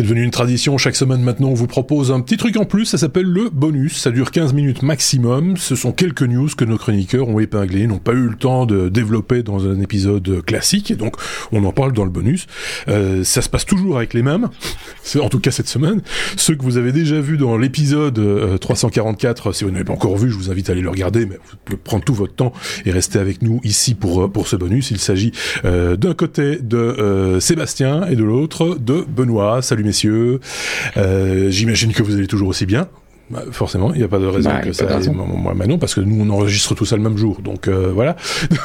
C'est 0.00 0.04
devenu 0.04 0.22
une 0.22 0.30
tradition. 0.30 0.78
Chaque 0.78 0.96
semaine 0.96 1.20
maintenant, 1.20 1.48
on 1.48 1.54
vous 1.54 1.66
propose 1.66 2.10
un 2.10 2.22
petit 2.22 2.38
truc 2.38 2.56
en 2.56 2.64
plus. 2.64 2.86
Ça 2.86 2.96
s'appelle 2.96 3.26
le 3.26 3.50
bonus. 3.50 3.98
Ça 3.98 4.10
dure 4.10 4.30
15 4.30 4.54
minutes 4.54 4.82
maximum. 4.82 5.58
Ce 5.58 5.76
sont 5.76 5.92
quelques 5.92 6.22
news 6.22 6.48
que 6.56 6.64
nos 6.64 6.78
chroniqueurs 6.78 7.28
ont 7.28 7.38
épinglées, 7.38 7.86
n'ont 7.86 7.98
pas 7.98 8.14
eu 8.14 8.28
le 8.28 8.34
temps 8.34 8.64
de 8.64 8.88
développer 8.88 9.42
dans 9.42 9.68
un 9.68 9.78
épisode 9.78 10.42
classique. 10.46 10.90
Et 10.90 10.94
donc, 10.94 11.16
on 11.52 11.62
en 11.64 11.72
parle 11.72 11.92
dans 11.92 12.04
le 12.04 12.10
bonus. 12.10 12.46
Euh, 12.88 13.24
ça 13.24 13.42
se 13.42 13.50
passe 13.50 13.66
toujours 13.66 13.98
avec 13.98 14.14
les 14.14 14.22
mêmes. 14.22 14.48
En 15.20 15.28
tout 15.28 15.38
cas, 15.38 15.50
cette 15.50 15.68
semaine. 15.68 16.00
Ceux 16.38 16.54
que 16.54 16.62
vous 16.62 16.78
avez 16.78 16.92
déjà 16.92 17.20
vus 17.20 17.36
dans 17.36 17.58
l'épisode 17.58 18.58
344, 18.58 19.48
euh, 19.48 19.52
si 19.52 19.64
vous 19.64 19.70
n'avez 19.70 19.84
pas 19.84 19.92
encore 19.92 20.16
vu, 20.16 20.30
je 20.30 20.34
vous 20.34 20.50
invite 20.50 20.70
à 20.70 20.72
aller 20.72 20.80
le 20.80 20.88
regarder, 20.88 21.26
mais 21.26 21.36
vous 21.36 21.58
pouvez 21.62 21.76
prendre 21.76 22.04
tout 22.04 22.14
votre 22.14 22.34
temps 22.34 22.54
et 22.86 22.90
rester 22.90 23.18
avec 23.18 23.42
nous 23.42 23.60
ici 23.64 23.94
pour, 23.94 24.22
euh, 24.22 24.28
pour 24.28 24.48
ce 24.48 24.56
bonus. 24.56 24.92
Il 24.92 24.98
s'agit 24.98 25.32
d'un 25.62 26.14
côté 26.14 26.56
de 26.56 27.36
Sébastien 27.38 28.06
et 28.06 28.16
de 28.16 28.24
l'autre 28.24 28.78
de 28.80 29.04
Benoît. 29.06 29.60
Salut 29.60 29.89
messieurs. 29.90 30.40
Euh, 30.96 31.50
J'imagine 31.50 31.92
que 31.92 32.02
vous 32.02 32.14
allez 32.14 32.26
toujours 32.28 32.48
aussi 32.48 32.66
bien. 32.66 32.88
Bah, 33.30 33.42
forcément, 33.52 33.92
il 33.94 33.98
n'y 33.98 34.04
a 34.04 34.08
pas 34.08 34.18
de 34.18 34.26
raison 34.26 34.50
Bah, 34.50 34.60
que 34.60 34.72
ça. 34.72 34.86
raison. 34.86 35.12
Moi, 35.14 35.54
non, 35.66 35.78
parce 35.78 35.94
que 35.94 36.00
nous 36.00 36.24
on 36.24 36.30
enregistre 36.30 36.74
tout 36.74 36.84
ça 36.84 36.96
le 36.96 37.02
même 37.02 37.16
jour, 37.16 37.40
donc 37.42 37.68
euh, 37.68 37.90
voilà. 37.94 38.16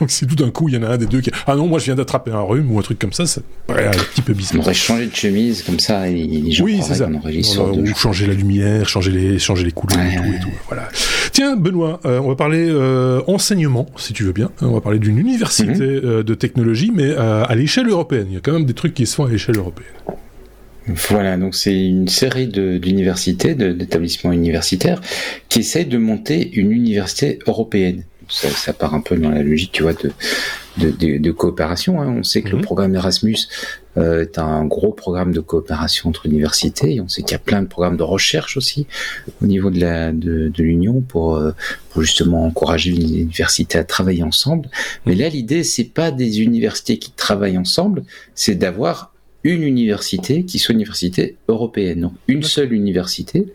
Donc 0.00 0.10
si 0.10 0.26
tout 0.26 0.34
d'un 0.34 0.50
coup 0.50 0.68
il 0.68 0.74
y 0.74 0.78
en 0.78 0.82
a 0.82 0.88
un 0.88 0.96
des 0.96 1.06
deux 1.06 1.20
qui 1.20 1.30
ah 1.46 1.54
non 1.54 1.68
moi 1.68 1.78
je 1.78 1.84
viens 1.84 1.94
d'attraper 1.94 2.32
un 2.32 2.40
rhume 2.40 2.72
ou 2.72 2.78
un 2.80 2.82
truc 2.82 2.98
comme 2.98 3.12
ça, 3.12 3.24
ça 3.24 3.40
paraît 3.68 3.86
un 3.86 3.90
petit 3.90 4.20
peu 4.22 4.32
On 4.32 4.36
bizarre. 4.36 4.60
aurait 4.62 4.74
changé 4.74 5.06
de 5.06 5.14
chemise, 5.14 5.62
comme 5.62 5.78
ça, 5.78 6.08
et 6.08 6.14
les 6.26 6.50
gens 6.50 6.64
Oui, 6.64 6.80
c'est 6.82 6.94
ça. 6.94 7.08
On 7.08 7.18
a- 7.24 7.30
deux 7.72 7.82
ou 7.82 7.86
jours. 7.86 7.96
changer 7.98 8.26
la 8.26 8.34
lumière, 8.34 8.88
changer 8.88 9.12
les, 9.12 9.38
changer 9.38 9.64
les 9.64 9.70
couleurs 9.70 9.98
Ouais, 10.00 10.12
et 10.12 10.16
tout 10.16 10.22
ouais. 10.22 10.36
et 10.36 10.40
tout. 10.40 10.48
Voilà. 10.66 10.88
Tiens, 11.30 11.54
Benoît, 11.54 12.00
euh, 12.04 12.18
on 12.20 12.28
va 12.30 12.34
parler 12.34 12.66
euh, 12.68 13.20
enseignement, 13.28 13.86
si 13.96 14.12
tu 14.12 14.24
veux 14.24 14.32
bien. 14.32 14.50
On 14.60 14.72
va 14.72 14.80
parler 14.80 14.98
d'une 14.98 15.18
université 15.18 15.66
Mhm. 15.72 15.80
euh, 15.82 16.22
de 16.24 16.34
technologie, 16.34 16.90
mais 16.92 17.14
à 17.14 17.54
l'échelle 17.54 17.88
européenne. 17.88 18.26
Il 18.30 18.34
y 18.34 18.38
a 18.38 18.40
quand 18.40 18.52
même 18.54 18.64
des 18.66 18.74
trucs 18.74 18.94
qui 18.94 19.06
se 19.06 19.14
font 19.14 19.26
à 19.26 19.30
l'échelle 19.30 19.56
européenne. 19.58 19.86
Voilà, 20.86 21.36
donc 21.36 21.54
c'est 21.54 21.78
une 21.86 22.08
série 22.08 22.48
d'universités, 22.48 23.54
d'établissements 23.54 24.32
universitaires, 24.32 25.00
qui 25.48 25.60
essayent 25.60 25.86
de 25.86 25.98
monter 25.98 26.50
une 26.54 26.72
université 26.72 27.38
européenne. 27.46 28.04
Ça, 28.28 28.48
ça 28.48 28.72
part 28.72 28.94
un 28.94 29.00
peu 29.00 29.16
dans 29.16 29.30
la 29.30 29.42
logique, 29.42 29.72
tu 29.72 29.82
vois, 29.82 29.92
de, 29.92 30.10
de, 30.78 30.90
de- 30.90 31.18
de 31.18 31.30
coopération. 31.32 32.00
hein. 32.00 32.14
On 32.18 32.22
sait 32.22 32.40
que 32.40 32.48
Mhm. 32.48 32.56
le 32.56 32.60
programme 32.62 32.94
Erasmus 32.94 33.36
euh, 33.98 34.22
est 34.22 34.38
un 34.38 34.64
gros 34.64 34.90
programme 34.92 35.32
de 35.32 35.40
coopération 35.40 36.08
entre 36.08 36.24
universités. 36.26 36.94
Et 36.94 37.00
on 37.00 37.08
sait 37.08 37.22
qu'il 37.22 37.32
y 37.32 37.34
a 37.34 37.38
plein 37.40 37.60
de 37.62 37.66
programmes 37.68 37.98
de 37.98 38.02
recherche 38.02 38.56
aussi 38.56 38.86
au 39.42 39.46
niveau 39.46 39.70
de 39.70 39.80
la 39.80 40.12
de, 40.12 40.48
de 40.48 40.62
l'Union 40.62 41.00
pour, 41.02 41.36
euh, 41.36 41.52
pour 41.90 42.00
justement 42.02 42.44
encourager 42.46 42.90
les 42.90 43.20
universités 43.20 43.76
à 43.78 43.84
travailler 43.84 44.22
ensemble. 44.22 44.70
Mais 45.04 45.14
là, 45.14 45.28
l'idée, 45.28 45.62
c'est 45.62 45.84
pas 45.92 46.10
des 46.10 46.40
universités 46.40 46.98
qui 46.98 47.10
travaillent 47.12 47.58
ensemble, 47.58 48.02
c'est 48.34 48.54
d'avoir 48.54 49.11
une 49.44 49.62
université 49.62 50.44
qui 50.44 50.58
soit 50.58 50.72
une 50.72 50.80
université 50.80 51.36
européenne. 51.48 52.00
Donc 52.00 52.14
une 52.28 52.42
seule 52.42 52.72
université 52.72 53.46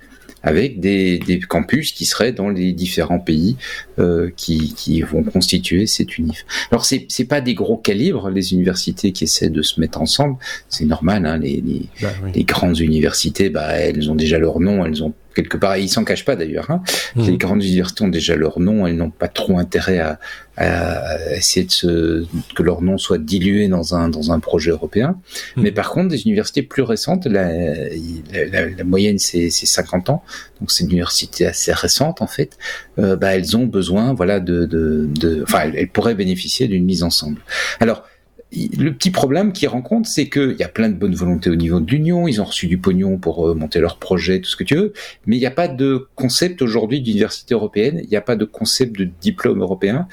avec 0.43 0.79
des, 0.79 1.19
des 1.19 1.39
campus 1.39 1.91
qui 1.91 2.05
seraient 2.05 2.31
dans 2.31 2.49
les 2.49 2.71
différents 2.73 3.19
pays 3.19 3.55
euh, 3.99 4.29
qui, 4.35 4.73
qui 4.75 5.01
vont 5.01 5.23
constituer 5.23 5.87
cette 5.87 6.17
unif. 6.17 6.45
Alors 6.71 6.85
c'est 6.85 7.05
c'est 7.09 7.25
pas 7.25 7.41
des 7.41 7.53
gros 7.53 7.77
calibres 7.77 8.29
les 8.29 8.53
universités 8.53 9.11
qui 9.11 9.23
essaient 9.25 9.49
de 9.49 9.61
se 9.61 9.79
mettre 9.79 10.01
ensemble, 10.01 10.37
c'est 10.69 10.85
normal. 10.85 11.25
Hein, 11.25 11.37
les, 11.37 11.61
les, 11.65 11.81
Bah, 12.01 12.09
oui. 12.23 12.31
les 12.35 12.43
grandes 12.43 12.79
universités, 12.79 13.49
bah 13.49 13.69
elles 13.73 14.09
ont 14.11 14.15
déjà 14.15 14.37
leur 14.39 14.59
nom, 14.59 14.85
elles 14.85 15.03
ont 15.03 15.13
quelque 15.35 15.57
part, 15.57 15.75
et 15.75 15.83
ils 15.83 15.89
s'en 15.89 16.03
cachent 16.03 16.25
pas 16.25 16.35
d'ailleurs. 16.35 16.71
Hein, 16.71 16.81
Mhm. 17.15 17.25
les 17.27 17.37
grandes 17.37 17.63
universités 17.63 18.03
ont 18.03 18.07
déjà 18.07 18.35
leur 18.35 18.59
nom, 18.59 18.87
elles 18.87 18.95
n'ont 18.95 19.11
pas 19.11 19.27
trop 19.27 19.59
intérêt 19.59 19.99
à, 19.99 20.19
à 20.57 21.15
essayer 21.35 21.63
de 21.65 21.71
se, 21.71 22.25
que 22.55 22.63
leur 22.63 22.81
nom 22.81 22.97
soit 22.97 23.19
dilué 23.19 23.67
dans 23.67 23.93
un, 23.93 24.09
dans 24.09 24.31
un 24.31 24.39
projet 24.39 24.71
européen. 24.71 25.09
Mhm. 25.55 25.63
Mais 25.63 25.71
par 25.71 25.91
contre, 25.91 26.07
des 26.09 26.23
universités 26.23 26.63
plus 26.63 26.81
récentes, 26.81 27.27
la, 27.27 27.51
la, 27.51 28.45
la- 28.51 28.69
la 28.69 28.83
moyenne 28.83 29.19
c'est 29.19 29.49
c'est 29.51 29.67
50 29.67 30.09
ans, 30.09 30.23
donc 30.59 30.71
c'est 30.71 30.83
une 30.85 30.91
université 30.91 31.45
assez 31.45 31.71
récente 31.71 32.21
en 32.23 32.27
fait, 32.27 32.57
euh, 32.97 33.15
bah, 33.15 33.35
elles 33.35 33.55
ont 33.55 33.65
besoin 33.67 33.86
voilà, 34.13 34.39
de, 34.39 34.65
de, 34.65 35.07
de, 35.19 35.43
enfin 35.43 35.61
elles, 35.65 35.75
elles 35.75 35.89
pourraient 35.89 36.15
bénéficier 36.15 36.67
d'une 36.67 36.85
mise 36.85 37.03
ensemble. 37.03 37.41
Alors, 37.79 38.03
le 38.53 38.91
petit 38.91 39.11
problème 39.11 39.51
qu'ils 39.51 39.67
rencontrent, 39.67 40.07
c'est 40.07 40.29
qu'il 40.29 40.55
y 40.57 40.63
a 40.63 40.69
plein 40.69 40.87
de 40.87 40.95
bonnes 40.95 41.13
volontés 41.15 41.49
au 41.49 41.55
niveau 41.55 41.81
de 41.81 41.91
l'Union, 41.91 42.29
ils 42.29 42.39
ont 42.41 42.45
reçu 42.45 42.67
du 42.67 42.77
pognon 42.77 43.17
pour 43.17 43.45
euh, 43.45 43.53
monter 43.53 43.81
leur 43.81 43.97
projet, 43.97 44.39
tout 44.39 44.49
ce 44.49 44.55
que 44.55 44.63
tu 44.63 44.75
veux, 44.75 44.93
mais 45.25 45.35
il 45.35 45.39
n'y 45.39 45.45
a 45.45 45.51
pas 45.51 45.67
de 45.67 46.07
concept 46.15 46.61
aujourd'hui 46.61 47.01
d'université 47.01 47.53
européenne, 47.55 47.99
il 48.03 48.09
n'y 48.09 48.15
a 48.15 48.21
pas 48.21 48.37
de 48.37 48.45
concept 48.45 48.97
de 48.97 49.09
diplôme 49.19 49.59
européen, 49.59 50.07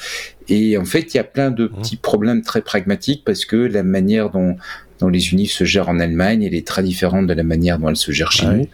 et 0.49 0.77
en 0.77 0.85
fait, 0.85 1.15
il 1.15 1.17
y 1.17 1.21
a 1.21 1.25
plein 1.25 1.53
de 1.53 1.69
petits 1.69 1.97
problèmes 1.97 2.43
très 2.43 2.61
pragmatiques 2.61 3.23
parce 3.25 3.45
que 3.45 3.55
la 3.55 3.85
manière 3.85 4.31
dont, 4.31 4.57
dont 4.99 5.09
les 5.09 5.31
unifs 5.31 5.53
se 5.53 5.63
gèrent 5.63 5.89
en 5.89 6.01
Allemagne, 6.01 6.43
elle 6.43 6.55
est 6.57 6.67
très 6.67 6.83
différente 6.83 7.29
de 7.29 7.35
la 7.35 7.45
manière 7.45 7.79
dont 7.79 7.89
elle 7.89 7.97
se 7.97 8.11
gère 8.11 8.33
chez 8.33 8.47
Ouais. 8.49 8.57
nous. 8.57 8.69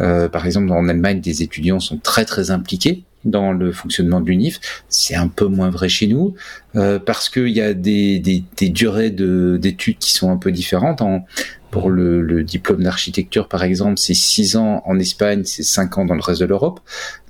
Euh, 0.00 0.28
par 0.28 0.44
exemple, 0.44 0.72
en 0.72 0.88
Allemagne, 0.88 1.20
des 1.20 1.40
étudiants 1.42 1.78
sont 1.78 1.98
très 1.98 2.24
très 2.24 2.50
impliqués 2.50 3.04
dans 3.24 3.52
le 3.52 3.72
fonctionnement 3.72 4.20
de 4.20 4.26
l'UNIF. 4.26 4.60
C'est 4.88 5.14
un 5.14 5.28
peu 5.28 5.46
moins 5.46 5.70
vrai 5.70 5.88
chez 5.88 6.06
nous 6.06 6.34
euh, 6.76 6.98
parce 6.98 7.28
qu'il 7.28 7.48
y 7.48 7.60
a 7.60 7.74
des, 7.74 8.18
des, 8.18 8.44
des 8.56 8.68
durées 8.68 9.10
de- 9.10 9.58
d'études 9.60 9.98
qui 9.98 10.12
sont 10.12 10.30
un 10.30 10.36
peu 10.36 10.52
différentes. 10.52 11.00
En, 11.02 11.24
pour 11.70 11.90
le, 11.90 12.22
le 12.22 12.44
diplôme 12.44 12.84
d'architecture, 12.84 13.48
par 13.48 13.64
exemple, 13.64 13.98
c'est 13.98 14.14
six 14.14 14.54
ans 14.54 14.80
en 14.86 14.96
Espagne, 15.00 15.42
c'est 15.44 15.64
cinq 15.64 15.98
ans 15.98 16.04
dans 16.04 16.14
le 16.14 16.20
reste 16.20 16.40
de 16.40 16.46
l'Europe. 16.46 16.78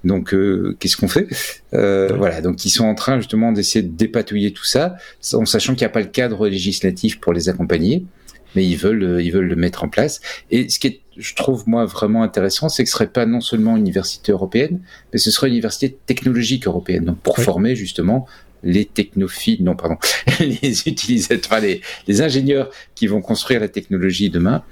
Donc, 0.05 0.35
euh, 0.35 0.77
qu'est-ce 0.79 0.99
qu'on 0.99 1.09
fait? 1.09 1.29
Euh, 1.73 2.11
Ouais. 2.11 2.19
Voilà. 2.19 2.41
Donc, 2.43 2.63
ils 2.67 2.71
sont 2.71 2.85
en 2.85 2.95
train 2.95 3.17
justement 3.19 3.53
d'essayer 3.53 3.83
de 3.83 3.97
dépatouiller 3.97 4.53
tout 4.53 4.67
ça, 4.67 4.97
en 5.33 5.47
sachant 5.47 5.73
qu'il 5.73 5.81
n'y 5.81 5.87
a 5.87 5.95
pas 5.95 6.01
le 6.01 6.09
cadre 6.09 6.47
législatif 6.47 7.21
pour 7.21 7.33
les 7.33 7.49
accompagner, 7.49 8.05
mais 8.55 8.65
ils 8.67 8.77
veulent, 8.77 9.03
euh, 9.03 9.23
ils 9.23 9.31
veulent 9.33 9.47
le 9.49 9.57
mettre 9.57 9.85
en 9.85 9.89
place. 9.89 10.21
Et 10.51 10.69
ce 10.69 10.79
qui 10.79 10.87
est, 10.89 11.01
je 11.17 11.35
trouve 11.35 11.69
moi 11.69 11.85
vraiment 11.85 12.23
intéressant, 12.23 12.69
c'est 12.69 12.83
que 12.85 12.89
ce 12.91 12.95
serait 12.95 13.09
pas 13.09 13.27
non 13.27 13.41
seulement 13.41 13.77
une 13.77 13.83
université 13.83 14.33
européenne, 14.33 14.81
mais 15.13 15.19
ce 15.19 15.31
serait 15.31 15.49
une 15.49 15.55
université 15.55 15.97
technologique 16.07 16.67
européenne. 16.67 17.05
Donc, 17.05 17.19
pour 17.19 17.39
Oui. 17.39 17.45
former 17.45 17.77
justement 17.77 18.27
les 18.67 18.87
technophiles, 18.87 19.63
non 19.63 19.77
pardon, 19.77 19.97
les 20.41 20.89
utilisateurs, 20.89 21.53
enfin, 21.53 21.61
les, 21.61 21.83
les 22.09 22.23
ingénieurs 22.23 22.71
qui 22.95 23.07
vont 23.07 23.21
construire 23.21 23.61
la 23.61 23.69
technologie 23.69 24.31
demain. 24.31 24.63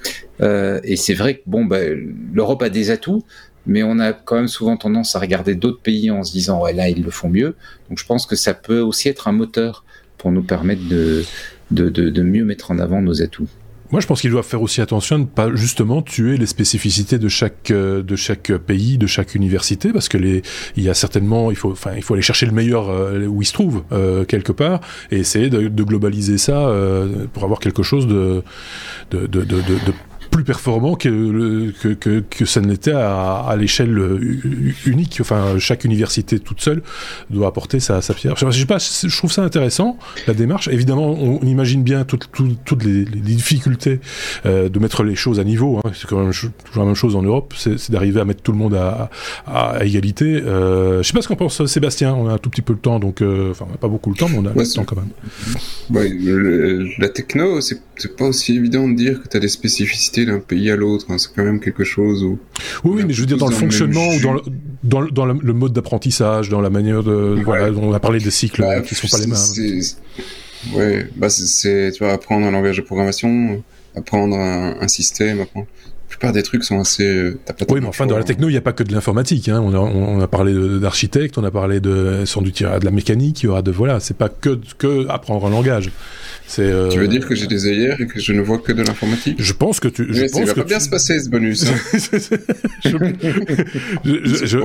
Euh, 0.41 0.81
et 0.82 0.97
c'est 0.97 1.15
vrai 1.15 1.37
que 1.37 1.42
bon, 1.47 1.65
bah, 1.66 1.78
l'Europe 2.32 2.62
a 2.62 2.71
des 2.71 2.91
atouts, 2.91 3.22
mais 3.66 3.82
on 3.82 3.98
a 4.00 4.12
quand 4.12 4.37
même 4.37 4.48
souvent 4.48 4.76
tendance 4.76 5.15
à 5.15 5.21
regarder 5.21 5.54
d'autres 5.54 5.81
pays 5.82 6.10
en 6.10 6.25
se 6.25 6.32
disant 6.32 6.60
ouais 6.62 6.72
là 6.72 6.88
ils 6.88 7.03
le 7.03 7.10
font 7.10 7.28
mieux. 7.28 7.54
Donc 7.88 7.98
je 7.98 8.06
pense 8.06 8.26
que 8.26 8.34
ça 8.34 8.54
peut 8.54 8.81
aussi 8.81 9.09
être 9.09 9.28
un 9.28 9.32
moteur 9.32 9.84
pour 10.19 10.32
nous 10.32 10.42
permettre 10.42 10.88
de 10.88 11.25
de, 11.71 11.88
de, 11.88 12.10
de 12.10 12.22
mieux 12.22 12.44
mettre 12.44 12.71
en 12.71 12.78
avant 12.78 13.00
nos 13.00 13.22
atouts. 13.22 13.48
Moi, 13.92 14.00
je 14.00 14.06
pense 14.06 14.22
qu'ils 14.22 14.30
doivent 14.30 14.47
faire 14.47 14.62
aussi 14.62 14.80
attention 14.80 15.19
de 15.19 15.25
ne 15.25 15.26
pas 15.26 15.54
justement 15.54 16.00
tuer 16.00 16.38
les 16.38 16.47
spécificités 16.47 17.19
de 17.19 17.28
chaque 17.28 17.70
euh, 17.70 18.03
de 18.03 18.16
chaque 18.16 18.50
pays, 18.56 18.97
de 18.97 19.06
chaque 19.06 19.34
université, 19.34 19.92
parce 19.92 20.08
que 20.08 20.16
les 20.16 20.42
il 20.76 20.82
y 20.82 20.88
a 20.88 20.94
certainement 20.94 21.50
il 21.50 21.56
faut 21.56 21.72
enfin 21.72 21.92
il 21.97 22.03
faut 22.03 22.14
aller 22.14 22.22
chercher 22.22 22.47
le 22.47 22.53
meilleur 22.53 22.88
euh, 22.88 23.26
où 23.26 23.42
il 23.42 23.44
se 23.44 23.53
trouve 23.53 23.84
euh, 23.92 24.25
quelque 24.25 24.53
part 24.53 24.80
et 25.10 25.19
essayer 25.19 25.50
de, 25.50 25.69
de 25.69 25.82
globaliser 25.82 26.38
ça 26.38 26.69
euh, 26.69 27.26
pour 27.34 27.44
avoir 27.44 27.60
quelque 27.60 27.82
chose 27.82 28.06
de 28.06 28.42
de, 29.10 29.26
de, 29.26 29.42
de, 29.42 29.56
de 29.60 29.92
plus 30.32 30.43
performant 30.44 30.97
que, 30.97 31.09
le- 31.09 31.72
que, 31.81 31.88
que, 31.94 32.20
que 32.28 32.44
ça 32.47 32.60
ne 32.62 32.69
l'était 32.69 32.91
à, 32.93 33.37
à 33.47 33.54
l'échelle 33.56 33.97
euh, 33.97 34.19
unique. 34.87 35.19
Enfin, 35.20 35.59
chaque 35.59 35.84
université 35.84 36.41
toute 36.41 36.60
seule 36.62 36.82
doit 37.31 37.47
apporter 37.48 37.78
sa, 37.78 38.00
sa 38.00 38.15
pierre. 38.15 38.34
Je 38.37 38.50
sais 38.50 38.65
pas, 38.65 38.78
je 38.78 39.16
trouve 39.16 39.31
ça 39.31 39.42
intéressant, 39.44 39.98
la 40.26 40.32
démarche. 40.34 40.69
Évidemment, 40.69 41.12
on, 41.12 41.38
on 41.42 41.47
imagine 41.47 41.82
bien 41.84 42.04
toutes, 42.04 42.31
toutes, 42.32 42.65
toutes 42.65 42.82
les, 42.84 43.04
les 43.04 43.21
difficultés 43.21 44.00
euh, 44.47 44.69
de 44.71 44.78
mettre 44.78 45.04
les 45.04 45.15
choses 45.15 45.38
à 45.38 45.44
niveau. 45.44 45.78
Hein. 45.84 45.91
C'est 45.94 46.09
quand 46.09 46.19
même 46.21 46.32
toujours 46.32 46.50
la 46.76 46.84
même 46.87 46.94
chose 46.94 47.15
en 47.15 47.22
Europe, 47.22 47.53
c'est 47.56 47.91
d'arriver 47.91 48.21
à 48.21 48.25
mettre 48.25 48.42
tout 48.42 48.53
le 48.53 48.59
monde 48.59 48.75
à, 48.75 49.10
à, 49.47 49.71
à 49.76 49.84
égalité. 49.84 50.25
Euh, 50.42 51.03
je 51.03 51.06
sais 51.09 51.12
pas 51.12 51.21
ce 51.22 51.28
qu'en 51.28 51.37
pense 51.37 51.65
Sébastien. 51.66 52.15
On 52.15 52.26
a 52.28 52.32
un 52.32 52.38
tout 52.38 52.48
petit 52.48 52.62
peu 52.62 52.72
le 52.72 52.78
temps, 52.78 52.98
donc 52.98 53.21
euh, 53.21 53.51
enfin 53.51 53.66
on 53.71 53.74
a 53.74 53.78
pas 53.78 53.89
beaucoup 53.89 54.10
le 54.10 54.16
temps, 54.16 54.28
mais 54.30 54.39
on 54.39 54.47
a 54.47 54.53
Ouais, 54.53 54.65
le 54.65 54.72
temps 54.74 54.84
quand 54.84 54.97
même. 54.97 55.10
Ouais, 55.91 56.09
le- 56.09 56.89
la 56.98 57.09
techno, 57.10 57.60
c'est 57.60 57.80
pas 58.16 58.24
aussi 58.24 58.56
évident 58.56 58.89
de 58.89 58.95
dire 58.95 59.22
que 59.22 59.28
tu 59.28 59.36
as 59.36 59.41
des 59.41 59.48
spécificités 59.48 60.22
d'un 60.27 60.39
pays 60.41 60.71
à 60.71 60.77
l'autre. 60.77 61.07
hein. 61.10 61.19
C'est 61.19 61.28
quand 61.34 61.45
même 61.45 61.60
quelque 61.60 61.84
chose 61.84 62.22
où. 62.24 62.39
Oui, 62.84 62.92
oui, 62.97 63.04
mais 63.07 63.13
je 63.13 63.21
veux 63.21 63.27
dire 63.27 63.36
dans 63.39 63.48
le 63.48 63.54
fonctionnement 63.54 64.07
ou 64.09 64.21
dans 64.21 64.33
le, 64.34 64.41
dans, 64.84 65.01
le- 65.01 65.10
dans 65.10 65.24
le, 65.27 65.34
le 65.42 65.53
mode 65.53 65.72
d'apprentissage, 65.72 66.48
dans 66.48 66.60
la 66.60 66.71
manière 66.71 67.03
de 67.03 67.34
Ouais. 67.36 67.42
voilà, 67.45 67.71
on 67.78 67.92
a 67.92 68.01
parlé 68.01 68.19
des 68.21 68.30
cycles 68.30 68.63
Bah, 68.63 68.80
qui 68.80 68.95
sont 68.95 69.09
pas 69.09 69.19
les 69.19 69.27
mêmes. 69.27 69.83
Ouais, 70.74 71.07
bah 71.16 71.28
c'est- 71.28 71.91
tu 71.92 72.04
vois 72.04 72.13
apprendre 72.13 72.47
un 72.47 72.51
langage 72.53 72.77
de 72.77 72.83
programmation, 72.83 73.63
apprendre 73.97 74.36
un, 74.36 74.77
un 74.80 74.89
système, 74.89 75.41
apprendre. 75.41 75.66
La 76.09 76.16
plupart 76.19 76.33
des 76.34 76.42
trucs 76.42 76.63
sont 76.63 76.78
assez. 76.78 77.04
euh, 77.07 77.39
Oui, 77.71 77.80
mais 77.80 77.86
enfin, 77.86 78.04
dans 78.07 78.18
la 78.18 78.22
techno, 78.22 78.48
il 78.48 78.53
n'y 78.53 78.59
a 78.59 78.60
pas 78.60 78.75
que 78.75 78.83
de 78.83 78.92
l'informatique. 78.92 79.48
Hein. 79.48 79.63
On, 79.65 79.72
a, 79.75 79.78
on 79.78 80.21
a 80.21 80.28
parlé 80.28 80.53
d'architecte, 80.78 81.39
on 81.39 81.42
a 81.45 81.51
parlé 81.51 81.80
de 81.80 82.25
sans 82.27 82.42
doute 82.42 82.60
il 82.60 82.65
y 82.65 82.66
aura 82.66 82.78
de 82.78 82.84
la 82.84 82.91
mécanique, 82.91 83.42
il 83.42 83.47
y 83.47 83.48
aura 83.48 83.63
de 83.63 83.71
voilà. 83.72 83.98
C'est 83.98 84.16
pas 84.16 84.28
que 84.28 84.60
que 84.77 85.09
apprendre 85.09 85.47
un 85.47 85.51
langage. 85.51 85.91
Euh, 86.59 86.89
Tu 86.91 86.98
veux 86.98 87.09
dire 87.09 87.27
que 87.27 87.34
j'ai 87.34 87.47
des 87.47 87.66
œillères 87.66 88.00
et 88.00 88.06
que 88.06 88.21
je 88.21 88.33
ne 88.33 88.41
vois 88.42 88.59
que 88.59 88.72
de 88.72 88.83
l'informatique? 88.83 89.36
Je 89.41 89.53
pense 89.53 89.80
que 89.80 89.89
tu. 89.89 90.06
Je 90.10 90.21
Mais 90.22 90.28
ça 90.28 90.44
va 90.44 90.53
que 90.53 90.60
pas 90.60 90.65
bien 90.65 90.80
se 90.80 90.89
passer 90.91 91.18
ce 91.21 91.28
bonus. 91.30 91.65
hein. 91.66 91.74
je, 92.84 92.97
je, 94.04 94.47
je, 94.47 94.59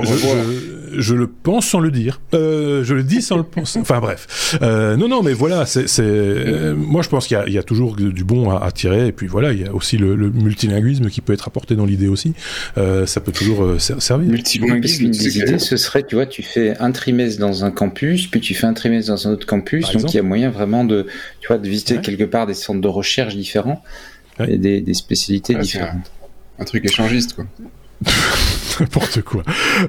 je- 0.96 1.14
le 1.14 1.26
pense 1.26 1.66
sans 1.66 1.80
le 1.80 1.90
dire. 1.90 2.20
Euh, 2.34 2.84
je 2.84 2.94
le 2.94 3.02
dis 3.02 3.22
sans 3.22 3.36
le 3.36 3.42
penser. 3.42 3.78
Enfin 3.82 4.00
bref. 4.00 4.56
Euh, 4.62 4.96
non, 4.96 5.08
non, 5.08 5.22
mais 5.22 5.32
voilà, 5.32 5.66
c'est, 5.66 5.86
euh, 6.00 6.74
moi 6.76 7.02
je 7.02 7.08
pense 7.08 7.26
qu'il 7.26 7.36
y 7.36 7.40
a, 7.40 7.46
il 7.46 7.52
y 7.52 7.58
a 7.58 7.62
toujours 7.62 7.96
du 7.96 8.24
bon 8.24 8.50
à, 8.50 8.64
à, 8.64 8.70
tirer. 8.70 9.08
Et 9.08 9.12
puis 9.12 9.26
voilà, 9.26 9.52
il 9.52 9.60
y 9.60 9.66
a 9.66 9.74
aussi 9.74 9.96
le, 9.98 10.14
le 10.14 10.30
multilinguisme 10.30 11.08
qui 11.08 11.20
peut 11.20 11.32
être 11.32 11.48
apporté 11.48 11.74
dans 11.76 11.84
l'idée 11.86 12.08
aussi. 12.08 12.34
Euh, 12.76 13.06
ça 13.06 13.20
peut 13.20 13.32
toujours 13.32 13.62
euh, 13.64 13.78
servir. 13.78 14.28
Multilinguisme, 14.30 15.04
une 15.04 15.10
des 15.10 15.38
idées, 15.38 15.58
ce 15.58 15.76
serait, 15.76 16.02
tu 16.04 16.14
vois, 16.14 16.26
tu 16.26 16.42
fais 16.42 16.76
un 16.78 16.92
trimestre 16.92 17.40
dans 17.40 17.64
un 17.64 17.70
campus, 17.70 18.26
puis 18.26 18.40
tu 18.40 18.54
fais 18.54 18.66
un 18.66 18.74
trimestre 18.74 19.10
dans 19.10 19.28
un 19.28 19.32
autre 19.32 19.46
campus. 19.46 19.90
donc 19.92 20.12
il 20.12 20.16
y 20.16 20.20
a 20.20 20.22
moyen 20.22 20.50
vraiment 20.50 20.84
de, 20.84 21.06
tu 21.40 21.48
vois, 21.48 21.58
de 21.58 21.68
visiter 21.68 21.98
quelque 22.00 22.24
part 22.24 22.46
des 22.46 22.54
centres 22.54 22.80
de 22.80 22.88
recherche 22.88 23.36
différents 23.36 23.82
ouais. 24.38 24.52
et 24.54 24.58
des, 24.58 24.80
des 24.80 24.94
spécialités 24.94 25.54
différentes. 25.54 26.10
Un, 26.58 26.62
un 26.62 26.64
truc 26.64 26.84
échangiste, 26.84 27.34
quoi. 27.34 27.46
N'importe 28.80 29.22
quoi. 29.22 29.42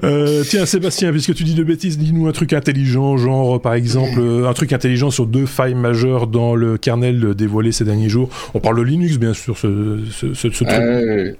Euh, 0.04 0.44
tiens, 0.48 0.66
Sébastien, 0.66 1.12
puisque 1.12 1.36
tu 1.36 1.44
dis 1.44 1.54
de 1.54 1.64
bêtises, 1.64 2.00
dis-nous 2.00 2.28
un 2.28 2.32
truc 2.32 2.54
intelligent, 2.54 3.18
genre 3.18 3.62
par 3.62 3.76
exemple 3.76 4.20
un 4.20 4.54
truc 4.54 4.74
intelligent 4.74 5.12
sur 5.12 5.28
deux 5.28 5.46
failles 5.46 5.76
majeures 5.76 6.26
dans 6.26 6.56
le 6.56 6.78
kernel 6.78 7.36
dévoilé 7.36 7.72
ces 7.72 7.86
derniers 7.86 8.10
jours. 8.10 8.30
On 8.56 8.60
parle 8.60 8.78
de 8.78 8.82
Linux, 8.82 9.18
bien 9.18 9.34
sûr, 9.34 9.58
ce, 9.58 10.00
ce, 10.12 10.34
ce, 10.34 10.50
ce 10.50 10.64
truc. 10.64 10.70
Euh... 10.70 11.34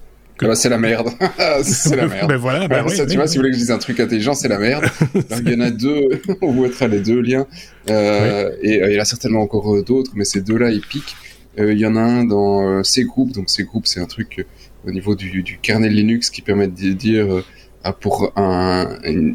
Bah, 0.46 0.54
c'est 0.54 0.68
la 0.68 0.78
merde. 0.78 1.08
c'est 1.62 1.96
la 1.96 2.06
merde. 2.08 2.28
ben 2.28 2.36
voilà, 2.36 2.68
ben 2.68 2.84
ouais, 2.84 2.94
ça, 2.94 3.04
oui, 3.04 3.10
tu 3.10 3.16
vois, 3.16 3.26
si 3.26 3.36
vous 3.36 3.42
voulez 3.42 3.50
que 3.50 3.56
je 3.56 3.60
dise 3.60 3.70
un 3.70 3.78
truc 3.78 4.00
intelligent, 4.00 4.34
c'est 4.34 4.48
la 4.48 4.58
merde. 4.58 4.84
Il 5.14 5.50
y 5.50 5.54
en 5.54 5.60
a 5.60 5.70
deux, 5.70 6.08
on 6.40 6.52
vous 6.52 6.62
mettra 6.62 6.88
les 6.88 7.00
deux 7.00 7.20
liens. 7.20 7.46
Euh, 7.90 8.50
oui. 8.62 8.70
Et 8.70 8.82
euh, 8.82 8.90
il 8.90 8.94
y 8.94 8.98
en 8.98 9.02
a 9.02 9.04
certainement 9.04 9.42
encore 9.42 9.74
euh, 9.74 9.82
d'autres, 9.82 10.12
mais 10.14 10.24
ces 10.24 10.40
deux-là, 10.40 10.70
ils 10.70 10.80
piquent. 10.80 11.16
Euh, 11.58 11.72
il 11.72 11.78
y 11.78 11.86
en 11.86 11.96
a 11.96 12.00
un 12.00 12.24
dans 12.24 12.82
C 12.84 13.04
group, 13.04 13.32
donc 13.32 13.50
C 13.50 13.64
group, 13.64 13.86
c'est 13.86 14.00
un 14.00 14.06
truc 14.06 14.46
au 14.86 14.90
niveau 14.90 15.14
du, 15.14 15.42
du, 15.42 15.58
kernel 15.58 15.92
Linux 15.94 16.30
qui 16.30 16.42
permet 16.42 16.68
de 16.68 16.92
dire 16.92 17.26
euh, 17.32 17.92
pour 18.00 18.32
un, 18.36 18.98
une, 19.04 19.34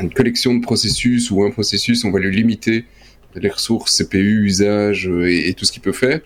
une, 0.00 0.12
collection 0.12 0.54
de 0.54 0.60
processus 0.60 1.30
ou 1.30 1.42
un 1.44 1.50
processus, 1.50 2.04
on 2.04 2.10
va 2.10 2.18
lui 2.20 2.34
limiter 2.34 2.84
les 3.34 3.48
ressources 3.48 3.96
CPU, 3.96 4.44
usage 4.44 5.06
et, 5.06 5.48
et 5.48 5.54
tout 5.54 5.64
ce 5.64 5.72
qu'il 5.72 5.82
peut 5.82 5.92
faire. 5.92 6.20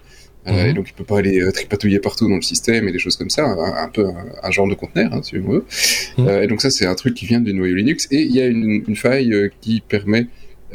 Euh, 0.47 0.53
mm 0.53 0.57
-hmm. 0.57 0.71
et 0.71 0.73
donc 0.75 0.87
il 0.91 0.93
peut 0.93 1.05
pas 1.05 1.19
aller 1.19 1.41
euh, 1.41 1.51
tripatouiller 1.51 1.99
partout 1.99 2.29
dans 2.29 2.37
le 2.37 2.43
système 2.43 2.87
et 2.89 2.93
des 2.93 3.01
choses 3.01 3.17
comme 3.17 3.31
ça, 3.31 3.45
un, 3.45 3.85
un 3.85 3.89
peu 3.89 4.05
un, 4.07 4.27
un, 4.47 4.51
genre 4.51 4.69
de 4.69 4.75
conteneur, 4.75 5.13
hein, 5.13 5.21
si 5.23 5.37
on 5.39 5.49
veut. 5.53 5.65
Mm 5.65 6.23
-hmm. 6.23 6.29
euh, 6.29 6.43
et 6.43 6.47
donc 6.51 6.61
ça 6.65 6.71
c'est 6.77 6.87
un 6.87 6.95
truc 7.03 7.15
qui 7.19 7.27
vient 7.31 7.43
du 7.47 7.53
noyau 7.59 7.75
Linux. 7.83 7.99
Et 8.17 8.21
il 8.29 8.33
y 8.39 8.41
a 8.45 8.47
une, 8.55 8.85
une 8.91 8.99
faille 9.07 9.33
euh, 9.35 9.49
qui 9.63 9.75
permet 9.95 10.25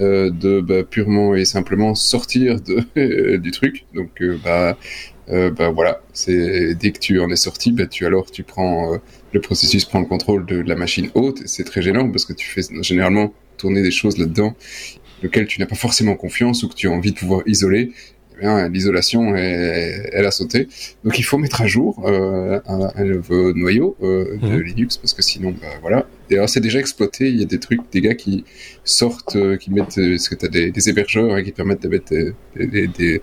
euh, 0.06 0.30
de 0.44 0.54
bah, 0.70 0.84
purement 0.96 1.30
et 1.40 1.46
simplement 1.58 1.92
sortir 2.14 2.48
de, 2.70 2.76
du 3.46 3.52
truc. 3.60 3.76
Donc 3.98 4.12
bah, 4.46 4.78
bah 5.28 5.70
voilà, 5.70 6.02
c'est 6.14 6.76
dès 6.76 6.92
que 6.92 7.00
tu 7.00 7.20
en 7.20 7.30
es 7.30 7.36
sorti, 7.36 7.72
bah, 7.72 7.88
tu 7.88 8.06
alors 8.06 8.30
tu 8.32 8.44
prends 8.44 9.00
le 9.32 9.42
processus 9.42 9.86
prend 9.86 10.00
le 10.00 10.06
contrôle 10.06 10.46
de, 10.46 10.62
de 10.62 10.68
la 10.68 10.76
machine 10.76 11.10
haute. 11.14 11.42
C'est 11.46 11.64
très 11.64 11.82
gênant 11.82 12.10
parce 12.10 12.26
que 12.26 12.34
tu 12.34 12.48
fais 12.48 12.62
généralement 12.82 13.34
tourner 13.58 13.82
des 13.82 13.92
choses 13.92 14.18
là-dedans 14.18 14.56
lequel 15.22 15.48
tu 15.48 15.60
n'as 15.60 15.68
pas 15.68 15.76
forcément 15.76 16.16
confiance 16.16 16.64
ou 16.64 16.68
que 16.68 16.76
tu 16.76 16.88
as 16.88 16.92
envie 16.92 17.12
de 17.12 17.18
pouvoir 17.18 17.42
isoler 17.46 17.92
l'isolation 18.70 19.36
elle 19.36 20.26
a 20.26 20.32
sauté. 20.32 20.68
Donc 21.04 21.20
il 21.20 21.24
faut 21.24 21.38
mettre 21.38 21.62
à 21.62 21.68
jour 21.68 22.04
euh, 22.06 22.60
un, 22.68 22.92
un, 22.96 23.04
nouveau 23.04 23.54
noyau 23.54 23.96
euh, 24.02 24.38
de 24.38 24.48
mmh. 24.48 24.62
Linux 24.62 24.98
parce 24.98 25.14
que 25.14 25.22
sinon, 25.22 25.52
bah, 25.52 25.68
voilà. 25.82 26.06
Et 26.30 26.36
alors 26.36 26.50
c'est 26.50 26.60
déjà 26.60 26.80
exploité. 26.80 27.30
Il 27.30 27.40
y 27.40 27.44
a 27.44 27.46
des 27.46 27.60
trucs, 27.60 27.82
des 27.92 28.02
gars 28.02 28.16
qui 28.16 28.46
sortent, 28.84 29.36
euh, 29.36 29.58
qui 29.58 29.72
mettent, 29.72 29.96
parce 29.96 30.30
que 30.30 30.36
tu 30.36 30.46
as 30.46 30.50
des, 30.50 30.72
des, 30.72 30.90
hébergeurs 30.90 31.34
hein, 31.34 31.44
qui 31.44 31.52
permettent 31.52 31.84
de 31.84 31.90
mettre 31.90 32.10
des, 32.10 32.34
des, 32.56 32.88
des 32.88 33.22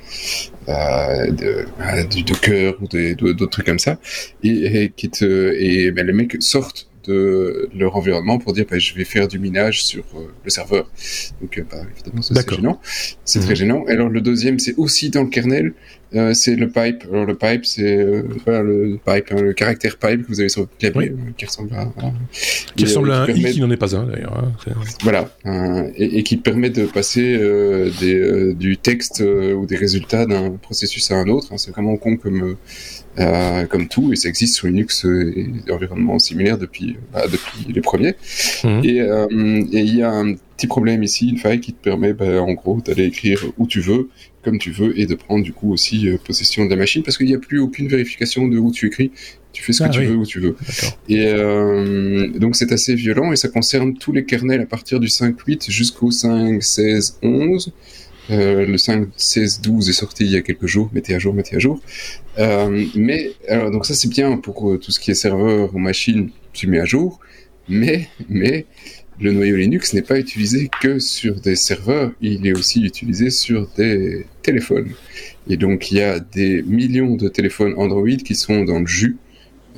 de, 0.66 2.04
du 2.10 2.22
Docker 2.22 2.74
ou 2.80 2.86
d'autres 2.86 3.46
trucs 3.46 3.66
comme 3.66 3.78
ça, 3.78 3.98
et, 4.42 4.82
et 4.82 4.92
qui 4.94 5.08
te, 5.10 5.54
et 5.54 5.90
ben, 5.90 6.06
les 6.06 6.12
mecs 6.12 6.36
sortent 6.40 6.88
de 7.04 7.68
leur 7.74 7.96
environnement 7.96 8.38
pour 8.38 8.52
dire 8.52 8.66
bah, 8.70 8.78
je 8.78 8.94
vais 8.94 9.04
faire 9.04 9.28
du 9.28 9.38
minage 9.38 9.84
sur 9.84 10.04
euh, 10.14 10.32
le 10.44 10.50
serveur. 10.50 10.90
Donc 11.40 11.58
euh, 11.58 11.64
bah, 11.70 11.78
évidemment 11.94 12.22
c'est 12.22 12.54
gênant, 12.54 12.80
c'est 13.24 13.40
mmh. 13.40 13.42
très 13.42 13.56
gênant. 13.56 13.84
Et 13.88 13.92
alors 13.92 14.08
le 14.08 14.20
deuxième 14.20 14.58
c'est 14.58 14.74
aussi 14.76 15.10
dans 15.10 15.22
le 15.22 15.28
kernel, 15.28 15.74
euh, 16.14 16.34
c'est 16.34 16.56
le 16.56 16.68
pipe. 16.68 17.04
Alors 17.10 17.24
le 17.24 17.36
pipe 17.36 17.64
c'est 17.64 18.22
voilà, 18.44 18.62
le 18.62 18.98
pipe, 19.04 19.26
hein, 19.30 19.42
le 19.42 19.52
caractère 19.52 19.96
pipe 19.98 20.22
que 20.22 20.28
vous 20.28 20.40
avez 20.40 20.48
sur 20.48 20.62
votre 20.62 20.76
clavier 20.76 21.12
oui. 21.14 21.32
qui 21.36 21.44
ressemble 21.46 21.74
à 21.74 21.90
voilà, 21.94 22.12
qui 22.76 22.84
et, 22.84 22.86
ressemble 22.86 23.12
à 23.12 23.22
un 23.22 23.28
i 23.28 23.52
qui 23.52 23.60
n'en 23.60 23.70
est 23.70 23.76
pas 23.76 23.94
un 23.96 24.04
d'ailleurs. 24.04 24.36
Hein. 24.38 24.72
Voilà 25.02 25.30
et, 25.96 26.18
et, 26.18 26.22
qui 26.22 26.36
permet 26.36 26.70
de 26.70 26.86
passer 26.86 27.38
des, 28.00 28.54
du 28.54 28.76
texte 28.76 29.20
ou 29.20 29.66
des 29.66 29.76
résultats 29.76 30.26
d'un 30.26 30.50
processus 30.50 31.10
à 31.10 31.16
un 31.16 31.28
autre. 31.28 31.48
Hein. 31.52 31.58
C'est 31.58 31.70
vraiment 31.70 31.96
con 31.96 32.16
comme 32.16 32.56
euh, 33.20 33.66
comme 33.66 33.88
tout, 33.88 34.12
et 34.12 34.16
ça 34.16 34.28
existe 34.28 34.54
sur 34.54 34.68
Linux 34.68 35.04
et 35.04 35.72
environnements 35.72 36.20
similaires 36.20 36.56
depuis, 36.56 36.96
bah, 37.12 37.24
depuis 37.26 37.72
les 37.72 37.80
premiers. 37.80 38.14
Mmh. 38.62 38.80
Et 38.84 39.80
il 39.80 39.96
y 39.96 40.02
a 40.02 40.12
un 40.12 40.34
petit 40.34 40.68
problème 40.68 41.02
ici, 41.02 41.28
une 41.28 41.38
faille 41.38 41.60
qui 41.60 41.72
te 41.72 41.82
permet, 41.82 42.12
bah, 42.12 42.40
en 42.40 42.52
gros, 42.52 42.80
d'aller 42.80 43.06
écrire 43.06 43.44
où 43.58 43.66
tu 43.66 43.80
veux, 43.80 44.08
comme 44.48 44.58
tu 44.58 44.70
veux, 44.70 44.98
et 44.98 45.06
de 45.06 45.14
prendre 45.14 45.44
du 45.44 45.52
coup 45.52 45.72
aussi 45.72 46.08
euh, 46.08 46.16
possession 46.24 46.64
de 46.64 46.70
la 46.70 46.76
machine, 46.76 47.02
parce 47.02 47.18
qu'il 47.18 47.26
n'y 47.26 47.34
a 47.34 47.38
plus 47.38 47.60
aucune 47.60 47.86
vérification 47.86 48.48
de 48.48 48.58
où 48.58 48.72
tu 48.72 48.86
écris. 48.86 49.10
Tu 49.52 49.62
fais 49.62 49.72
ce 49.72 49.82
que 49.82 49.88
ah, 49.88 49.90
tu 49.90 50.00
oui. 50.00 50.06
veux 50.06 50.16
où 50.16 50.26
tu 50.26 50.40
veux. 50.40 50.56
Et 51.08 51.26
euh, 51.26 52.28
donc 52.38 52.56
c'est 52.56 52.72
assez 52.72 52.94
violent, 52.94 53.32
et 53.32 53.36
ça 53.36 53.48
concerne 53.48 53.96
tous 53.98 54.12
les 54.12 54.24
kernels 54.24 54.62
à 54.62 54.66
partir 54.66 55.00
du 55.00 55.08
5.8 55.08 55.70
jusqu'au 55.70 56.10
5.16.11. 56.10 57.72
Euh, 58.30 58.66
le 58.66 58.76
5, 58.76 59.08
16, 59.16 59.60
12 59.62 59.88
est 59.88 59.92
sorti 59.92 60.24
il 60.24 60.30
y 60.30 60.36
a 60.36 60.42
quelques 60.42 60.66
jours. 60.66 60.90
Mettez 60.92 61.14
à 61.14 61.18
jour, 61.18 61.34
mettez 61.34 61.56
à 61.56 61.58
jour. 61.58 61.80
Euh, 62.38 62.84
mais 62.94 63.32
alors 63.48 63.70
donc 63.70 63.86
ça 63.86 63.94
c'est 63.94 64.08
bien 64.08 64.36
pour 64.36 64.70
euh, 64.70 64.78
tout 64.78 64.92
ce 64.92 65.00
qui 65.00 65.10
est 65.10 65.14
serveur 65.14 65.74
ou 65.74 65.78
machine, 65.78 66.30
tu 66.52 66.66
mets 66.66 66.80
à 66.80 66.84
jour. 66.84 67.20
Mais 67.68 68.08
mais 68.28 68.66
le 69.20 69.32
noyau 69.32 69.56
Linux 69.56 69.94
n'est 69.94 70.02
pas 70.02 70.18
utilisé 70.18 70.70
que 70.80 70.98
sur 70.98 71.40
des 71.40 71.56
serveurs, 71.56 72.12
il 72.20 72.46
est 72.46 72.52
aussi 72.52 72.84
utilisé 72.84 73.30
sur 73.30 73.68
des 73.76 74.26
téléphones. 74.42 74.90
Et 75.48 75.56
donc 75.56 75.90
il 75.90 75.98
y 75.98 76.02
a 76.02 76.20
des 76.20 76.62
millions 76.62 77.16
de 77.16 77.28
téléphones 77.28 77.74
Android 77.76 78.08
qui 78.08 78.34
sont 78.34 78.64
dans 78.64 78.80
le 78.80 78.86
jus. 78.86 79.16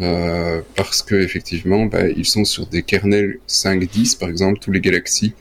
Euh, 0.01 0.63
parce 0.77 1.03
que 1.03 1.15
effectivement, 1.15 1.85
bah, 1.85 2.09
ils 2.09 2.25
sont 2.25 2.45
sur 2.45 2.67
des 2.67 2.83
kernels 2.83 3.39
5.10 3.49 4.19
par 4.19 4.31
exemple, 4.31 4.59
tous 4.59 4.73
les 4.73 4.81
Galaxy 4.81 5.35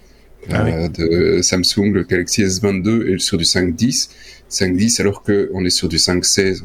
ah 0.50 0.64
oui. 0.66 0.72
euh, 0.72 0.88
de 0.90 1.42
Samsung, 1.42 1.94
le 1.94 2.04
Galaxy 2.04 2.44
S22 2.44 3.14
est 3.14 3.20
sur 3.20 3.38
du 3.38 3.46
5.10, 3.46 4.10
5.10 4.50 5.02
alors 5.02 5.24
qu'on 5.24 5.64
est 5.64 5.70
sur 5.70 5.88
du 5.88 5.96
5.16 5.96 6.64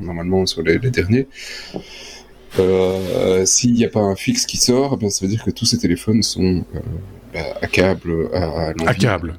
normalement 0.00 0.46
sur 0.46 0.62
les, 0.62 0.78
les 0.78 0.90
derniers. 0.90 1.26
Euh, 2.58 3.44
S'il 3.46 3.72
n'y 3.74 3.84
a 3.84 3.88
pas 3.88 4.00
un 4.00 4.16
fixe 4.16 4.46
qui 4.46 4.56
sort, 4.56 4.96
ben, 4.96 5.10
ça 5.10 5.24
veut 5.24 5.30
dire 5.30 5.44
que 5.44 5.50
tous 5.50 5.64
ces 5.64 5.78
téléphones 5.78 6.22
sont 6.22 6.64
euh, 6.74 6.78
bah, 7.32 7.40
à 7.60 7.66
câble 7.66 8.28
à, 8.32 8.68
à, 8.68 8.72
à 8.86 8.94
câble. 8.94 9.38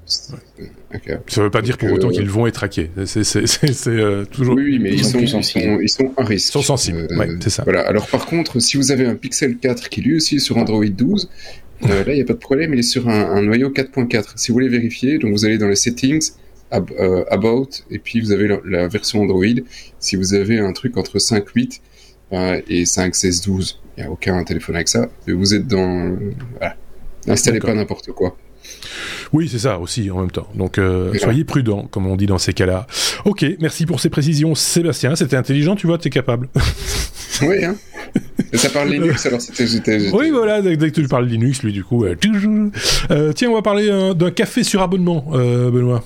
Ça 1.27 1.41
ne 1.41 1.43
veut 1.45 1.51
pas 1.51 1.61
dire 1.61 1.77
pour 1.77 1.91
autant 1.91 2.09
qu'ils 2.09 2.29
vont 2.29 2.47
être 2.47 2.63
hackés. 2.63 2.91
C'est 3.05 3.87
euh, 3.87 4.25
toujours. 4.25 4.55
Oui, 4.55 4.79
mais 4.79 4.93
ils 4.93 5.05
sont, 5.05 5.19
ils, 5.19 5.27
sont, 5.27 5.39
ils 5.79 5.89
sont 5.89 6.11
un 6.17 6.23
risque. 6.23 6.49
Ils 6.49 6.51
sont 6.51 6.61
sensibles. 6.61 7.07
Euh, 7.09 7.17
ouais, 7.17 7.29
c'est 7.39 7.49
ça. 7.49 7.63
Voilà. 7.63 7.81
Alors 7.81 8.07
par 8.07 8.25
contre, 8.25 8.59
si 8.59 8.77
vous 8.77 8.91
avez 8.91 9.05
un 9.05 9.15
Pixel 9.15 9.57
4 9.57 9.89
qui 9.89 10.01
lui 10.01 10.15
aussi 10.17 10.35
est 10.35 10.39
sur 10.39 10.57
Android 10.57 10.85
12, 10.85 11.29
euh, 11.83 12.03
là 12.03 12.13
il 12.13 12.15
n'y 12.15 12.21
a 12.21 12.25
pas 12.25 12.33
de 12.33 12.39
problème. 12.39 12.73
Il 12.73 12.79
est 12.79 12.83
sur 12.83 13.09
un, 13.09 13.31
un 13.31 13.41
noyau 13.41 13.69
4.4. 13.69 14.33
Si 14.35 14.49
vous 14.49 14.55
voulez 14.55 14.69
vérifier, 14.69 15.17
donc 15.17 15.31
vous 15.31 15.45
allez 15.45 15.57
dans 15.57 15.67
les 15.67 15.75
settings, 15.75 16.31
ab, 16.71 16.89
euh, 16.99 17.23
about, 17.29 17.69
et 17.91 17.99
puis 17.99 18.21
vous 18.21 18.31
avez 18.31 18.47
la, 18.47 18.59
la, 18.65 18.87
version 18.87 19.21
Android. 19.21 19.45
Si 19.99 20.15
vous 20.15 20.33
avez 20.33 20.59
un 20.59 20.73
truc 20.73 20.97
entre 20.97 21.17
5.8 21.17 21.79
et 22.31 22.83
5.16.12, 22.83 23.77
il 23.97 24.01
n'y 24.01 24.07
a 24.07 24.11
aucun 24.11 24.43
téléphone 24.43 24.75
avec 24.75 24.87
ça. 24.87 25.07
Vous 25.27 25.53
êtes 25.53 25.67
dans. 25.67 26.17
voilà. 26.57 26.75
N'installez 27.27 27.59
pas 27.59 27.73
n'importe 27.73 28.11
quoi. 28.11 28.37
Oui, 29.33 29.49
c'est 29.49 29.59
ça 29.59 29.79
aussi 29.79 30.09
en 30.11 30.19
même 30.19 30.31
temps. 30.31 30.47
Donc 30.55 30.77
euh, 30.77 31.13
soyez 31.19 31.43
prudents, 31.43 31.87
comme 31.91 32.07
on 32.07 32.15
dit 32.15 32.25
dans 32.25 32.37
ces 32.37 32.53
cas-là. 32.53 32.87
Ok, 33.25 33.45
merci 33.59 33.85
pour 33.85 33.99
ces 33.99 34.09
précisions, 34.09 34.55
Sébastien. 34.55 35.15
C'était 35.15 35.35
intelligent, 35.35 35.75
tu 35.75 35.87
vois, 35.87 35.97
tu 35.97 36.07
es 36.07 36.11
capable. 36.11 36.49
oui, 37.41 37.63
hein. 37.63 37.75
Ça 38.53 38.69
parle 38.69 38.89
Linux, 38.89 39.25
alors 39.25 39.41
c'était. 39.41 40.11
Oui, 40.11 40.29
voilà, 40.29 40.61
dès, 40.61 40.77
que 40.77 41.01
tu 41.01 41.07
parles 41.07 41.25
Linux, 41.25 41.63
lui, 41.63 41.73
du 41.73 41.83
coup. 41.83 42.05
Euh, 42.05 42.15
euh, 43.11 43.33
tiens, 43.33 43.49
on 43.49 43.55
va 43.55 43.61
parler 43.61 44.13
d'un 44.15 44.31
café 44.31 44.63
sur 44.63 44.81
abonnement, 44.81 45.25
Benoît. 45.31 46.03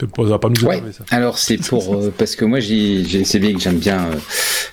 Ça 0.00 0.38
pas 0.38 0.48
nous 0.48 0.64
ouais. 0.64 0.82
ça. 0.92 1.04
Alors 1.10 1.38
c'est 1.38 1.58
pour 1.58 1.94
euh, 1.94 2.12
parce 2.16 2.36
que 2.36 2.44
moi 2.44 2.60
j'ai 2.60 3.24
c'est 3.24 3.38
bien 3.38 3.52
que 3.52 3.60
j'aime 3.60 3.78
bien 3.78 4.06
euh, 4.06 4.16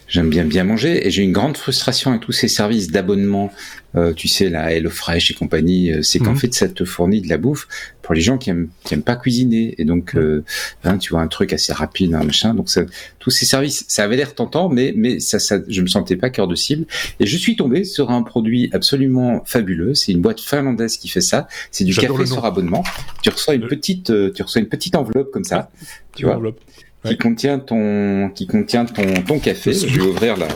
j'aime 0.08 0.30
bien 0.30 0.46
bien 0.46 0.64
manger 0.64 1.06
et 1.06 1.12
j'ai 1.12 1.24
une 1.24 1.34
grande 1.34 1.58
frustration 1.58 2.12
avec 2.12 2.24
tous 2.24 2.32
ces 2.32 2.48
services 2.48 2.92
d'abonnement. 2.92 3.52
Euh, 3.96 4.14
tu 4.14 4.28
sais 4.28 4.50
la 4.50 4.72
HelloFresh 4.74 5.32
et 5.32 5.34
compagnie, 5.34 5.92
c'est 6.02 6.20
qu'en 6.20 6.34
mmh. 6.34 6.38
fait 6.38 6.54
ça 6.54 6.68
te 6.68 6.86
fournit 6.86 7.22
de 7.22 7.30
la 7.30 7.38
bouffe 7.38 7.68
pour 8.08 8.16
les 8.16 8.22
gens 8.22 8.38
qui 8.38 8.50
aiment 8.50 8.70
qui 8.86 8.94
aiment 8.94 9.04
pas 9.04 9.18
cuisiner 9.18 9.76
et 9.78 9.84
donc 9.84 10.14
mmh. 10.14 10.44
hein, 10.86 10.98
tu 10.98 11.10
vois 11.10 11.20
un 11.20 11.28
truc 11.28 11.52
assez 11.52 11.74
rapide 11.74 12.16
un 12.16 12.24
machin. 12.24 12.54
Donc 12.54 12.70
ça, 12.70 12.84
tous 13.20 13.32
ces 13.32 13.46
services, 13.46 13.84
ça 13.90 14.06
avait 14.06 14.16
l'air 14.16 14.34
tentant 14.34 14.70
mais 14.70 14.94
mais 14.96 15.20
ça, 15.20 15.40
ça 15.40 15.58
je 15.68 15.82
me 15.82 15.88
sentais 15.88 16.16
pas 16.16 16.30
cœur 16.30 16.48
de 16.48 16.56
cible 16.56 16.86
et 17.20 17.26
je 17.26 17.38
suis 17.38 17.58
tombé 17.58 17.84
sur 17.84 18.10
un 18.10 18.24
produit 18.24 18.70
absolument 18.72 19.44
fabuleux. 19.46 19.94
C'est 19.94 20.14
une 20.14 20.22
boîte 20.22 20.40
finlandaise 20.40 20.96
qui 20.96 21.10
fait 21.10 21.20
ça. 21.20 21.50
C'est 21.70 21.84
du 21.84 21.94
café 21.94 22.26
sur 22.26 22.46
abonnement. 22.46 22.86
Tu 23.22 23.30
reçois 23.30 23.56
une 23.56 23.68
petite 23.68 24.06
tu 24.34 24.42
reçois 24.42 24.62
une 24.62 24.70
petite 24.70 24.96
enveloppe 24.96 25.32
comme 25.32 25.44
ça, 25.44 25.70
tu 26.16 26.24
vois, 26.24 26.40
qui 27.04 27.18
contient 27.18 27.60
ton, 27.60 28.30
qui 28.34 28.48
contient 28.48 28.86
ton, 28.86 29.22
ton 29.24 29.40
café. 29.40 29.74
Je 29.74 30.00
vais 30.00 30.08
ouvrir 30.08 30.38
la. 30.38 30.48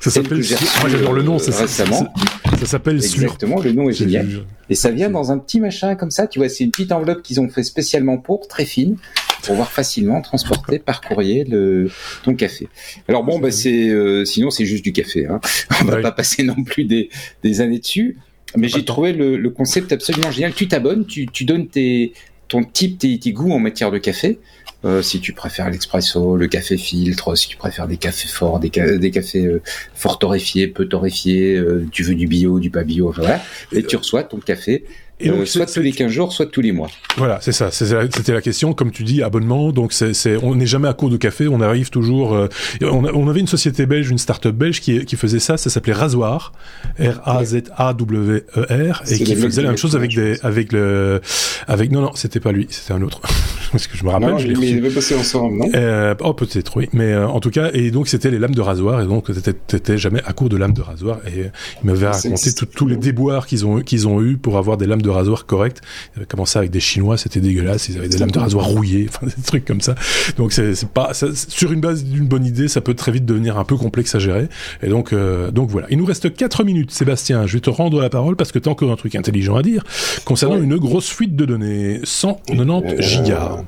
Ça 0.00 0.10
s'appelle. 0.10 0.42
Moi 0.80 0.88
j'adore 0.88 1.12
le 1.12 1.22
nom. 1.22 1.36
Euh, 1.36 1.50
récemment. 1.50 2.12
Ça 2.58 2.66
s'appelle 2.66 2.96
Exactement, 2.96 3.60
le 3.60 3.72
nom 3.72 3.88
est 3.88 3.92
génial. 3.92 4.44
Et 4.68 4.74
ça 4.74 4.90
vient 4.90 5.10
dans 5.10 5.30
un 5.30 5.38
petit 5.38 5.60
machin 5.60 5.94
comme 5.94 6.10
ça, 6.10 6.26
tu 6.26 6.38
vois, 6.38 6.48
c'est 6.48 6.64
une 6.64 6.70
petite 6.70 6.92
enveloppe 6.92 7.22
qu'ils 7.22 7.40
ont 7.40 7.48
fait 7.48 7.62
spécialement 7.62 8.18
pour, 8.18 8.48
très 8.48 8.64
fine, 8.64 8.96
pour 9.28 9.42
pouvoir 9.42 9.70
facilement 9.70 10.20
transporter 10.22 10.78
par 10.78 11.00
courrier 11.00 11.44
le 11.44 11.90
ton 12.24 12.34
café. 12.34 12.68
Alors 13.08 13.24
bon, 13.24 13.38
bah 13.38 13.50
c'est 13.50 13.88
euh, 13.88 14.24
sinon 14.24 14.50
c'est 14.50 14.66
juste 14.66 14.84
du 14.84 14.92
café. 14.92 15.26
Hein. 15.26 15.40
On 15.82 15.84
va 15.84 16.00
pas 16.00 16.12
passer 16.12 16.42
non 16.42 16.62
plus 16.64 16.84
des, 16.84 17.10
des 17.42 17.60
années 17.60 17.78
dessus. 17.78 18.16
Mais 18.56 18.68
j'ai 18.68 18.84
trouvé 18.84 19.12
le, 19.12 19.36
le, 19.36 19.50
concept 19.50 19.92
absolument 19.92 20.30
génial. 20.30 20.54
Tu 20.54 20.66
t'abonnes, 20.66 21.04
tu, 21.04 21.26
tu 21.26 21.44
donnes 21.44 21.68
tes, 21.68 22.14
ton 22.48 22.64
type, 22.64 22.98
tes, 22.98 23.18
tes 23.18 23.32
goûts 23.32 23.52
en 23.52 23.58
matière 23.58 23.90
de 23.90 23.98
café. 23.98 24.38
Euh, 24.84 25.02
si 25.02 25.20
tu 25.20 25.32
préfères 25.32 25.70
l'expresso, 25.70 26.36
le 26.36 26.46
café 26.46 26.76
filtre, 26.76 27.34
si 27.34 27.48
tu 27.48 27.56
préfères 27.56 27.88
des 27.88 27.96
cafés 27.96 28.28
forts, 28.28 28.60
des, 28.60 28.70
des 28.70 29.10
cafés 29.10 29.44
euh, 29.44 29.62
fort 29.94 30.18
torréfiés, 30.18 30.68
peu 30.68 30.86
torréfiés, 30.86 31.56
euh, 31.56 31.88
tu 31.90 32.02
veux 32.02 32.14
du 32.14 32.26
bio, 32.28 32.60
du 32.60 32.70
pas 32.70 32.84
bio, 32.84 33.10
voilà. 33.10 33.42
Et 33.72 33.82
tu 33.82 33.96
reçois 33.96 34.22
ton 34.22 34.38
café 34.38 34.84
et 35.18 35.28
donc, 35.28 35.40
euh, 35.40 35.46
soit 35.46 35.66
tous 35.66 35.80
les 35.80 35.92
15 35.92 36.10
jours, 36.10 36.32
soit 36.32 36.46
tous 36.46 36.60
les 36.60 36.72
mois. 36.72 36.90
Voilà, 37.16 37.38
c'est 37.40 37.52
ça. 37.52 37.70
C'était 37.70 38.34
la 38.34 38.42
question. 38.42 38.74
Comme 38.74 38.90
tu 38.90 39.02
dis, 39.02 39.22
abonnement. 39.22 39.72
Donc, 39.72 39.94
c'est, 39.94 40.36
on 40.42 40.54
n'est 40.54 40.66
jamais 40.66 40.88
à 40.88 40.92
court 40.92 41.08
de 41.08 41.16
café. 41.16 41.48
On 41.48 41.62
arrive 41.62 41.88
toujours. 41.88 42.34
Euh, 42.34 42.48
on, 42.82 43.04
on, 43.04 43.28
avait 43.28 43.40
une 43.40 43.46
société 43.46 43.86
belge, 43.86 44.10
une 44.10 44.18
start-up 44.18 44.54
belge 44.54 44.80
qui, 44.80 45.06
qui 45.06 45.16
faisait 45.16 45.38
ça. 45.38 45.56
Ça 45.56 45.70
s'appelait 45.70 45.94
Rasoir, 45.94 46.52
R-A-Z-A-W-E-R, 46.98 49.02
et 49.10 49.18
qui 49.18 49.36
faisait 49.36 49.62
la 49.62 49.68
même 49.68 49.78
chose 49.78 49.96
avec 49.96 50.14
des, 50.14 50.38
avec 50.42 50.72
le, 50.72 51.22
avec 51.66 51.90
non 51.90 52.02
non, 52.02 52.10
c'était 52.14 52.40
pas 52.40 52.52
lui, 52.52 52.66
c'était 52.68 52.92
un 52.92 53.02
autre. 53.02 53.20
Parce 53.72 53.86
que 53.86 53.96
je 53.96 54.04
me 54.04 54.10
rappelle. 54.10 54.30
Non, 54.30 54.38
je 54.38 54.48
mais 54.48 54.70
il 54.70 54.78
avait 54.78 54.90
passé 54.90 55.16
ensemble, 55.16 55.58
non? 55.58 55.70
Euh, 55.74 56.14
Oh, 56.20 56.34
peut-être 56.34 56.76
oui. 56.76 56.88
Mais 56.92 57.12
euh, 57.12 57.26
en 57.26 57.40
tout 57.40 57.50
cas, 57.50 57.70
et 57.72 57.90
donc 57.90 58.08
c'était 58.08 58.30
les 58.30 58.38
lames 58.38 58.54
de 58.54 58.60
rasoir, 58.60 59.00
et 59.00 59.06
donc 59.06 59.30
t'étais 59.66 59.98
jamais 59.98 60.22
à 60.24 60.32
court 60.32 60.48
de 60.48 60.56
lames 60.56 60.72
de 60.72 60.82
rasoir. 60.82 61.20
Et 61.26 61.46
il 61.82 61.86
m'avait 61.86 62.08
raconté 62.08 62.52
tous 62.52 62.86
les 62.86 62.96
déboires 62.96 63.46
qu'ils 63.46 63.66
ont 63.66 63.80
qu'ils 63.80 64.08
ont 64.08 64.22
eu 64.22 64.36
pour 64.36 64.58
avoir 64.58 64.76
des 64.76 64.86
lames 64.86 65.02
de 65.02 65.05
rasoir 65.10 65.46
correctes. 65.46 65.80
Ils 66.14 66.18
avaient 66.18 66.26
commencé 66.26 66.58
avec 66.58 66.70
des 66.70 66.80
Chinois, 66.80 67.16
c'était 67.16 67.40
dégueulasse. 67.40 67.88
Ils 67.88 67.98
avaient 67.98 68.08
des 68.08 68.18
lames 68.18 68.30
de 68.30 68.38
rasoir 68.38 68.66
rouillées, 68.66 69.06
enfin 69.08 69.26
des 69.26 69.42
trucs 69.42 69.64
comme 69.64 69.80
ça. 69.80 69.94
Donc 70.36 70.52
c'est 70.52 70.88
pas 70.88 71.14
ça, 71.14 71.28
sur 71.34 71.72
une 71.72 71.80
base 71.80 72.04
d'une 72.04 72.26
bonne 72.26 72.44
idée, 72.44 72.68
ça 72.68 72.80
peut 72.80 72.94
très 72.94 73.12
vite 73.12 73.24
devenir 73.24 73.58
un 73.58 73.64
peu 73.64 73.76
complexe 73.76 74.14
à 74.14 74.18
gérer. 74.18 74.48
Et 74.82 74.88
donc 74.88 75.12
euh, 75.12 75.50
donc 75.50 75.70
voilà. 75.70 75.86
Il 75.90 75.98
nous 75.98 76.06
reste 76.06 76.34
4 76.34 76.64
minutes, 76.64 76.90
Sébastien. 76.90 77.46
Je 77.46 77.54
vais 77.54 77.60
te 77.60 77.70
rendre 77.70 78.00
la 78.00 78.10
parole 78.10 78.36
parce 78.36 78.52
que 78.52 78.58
t'as 78.58 78.70
encore 78.70 78.90
un 78.90 78.96
truc 78.96 79.14
intelligent 79.14 79.56
à 79.56 79.62
dire 79.62 79.82
concernant 80.24 80.60
une 80.60 80.76
grosse 80.76 81.10
fuite 81.10 81.36
de 81.36 81.44
données, 81.44 82.00
190 82.04 82.92
euh, 82.92 83.00
gigas. 83.00 83.64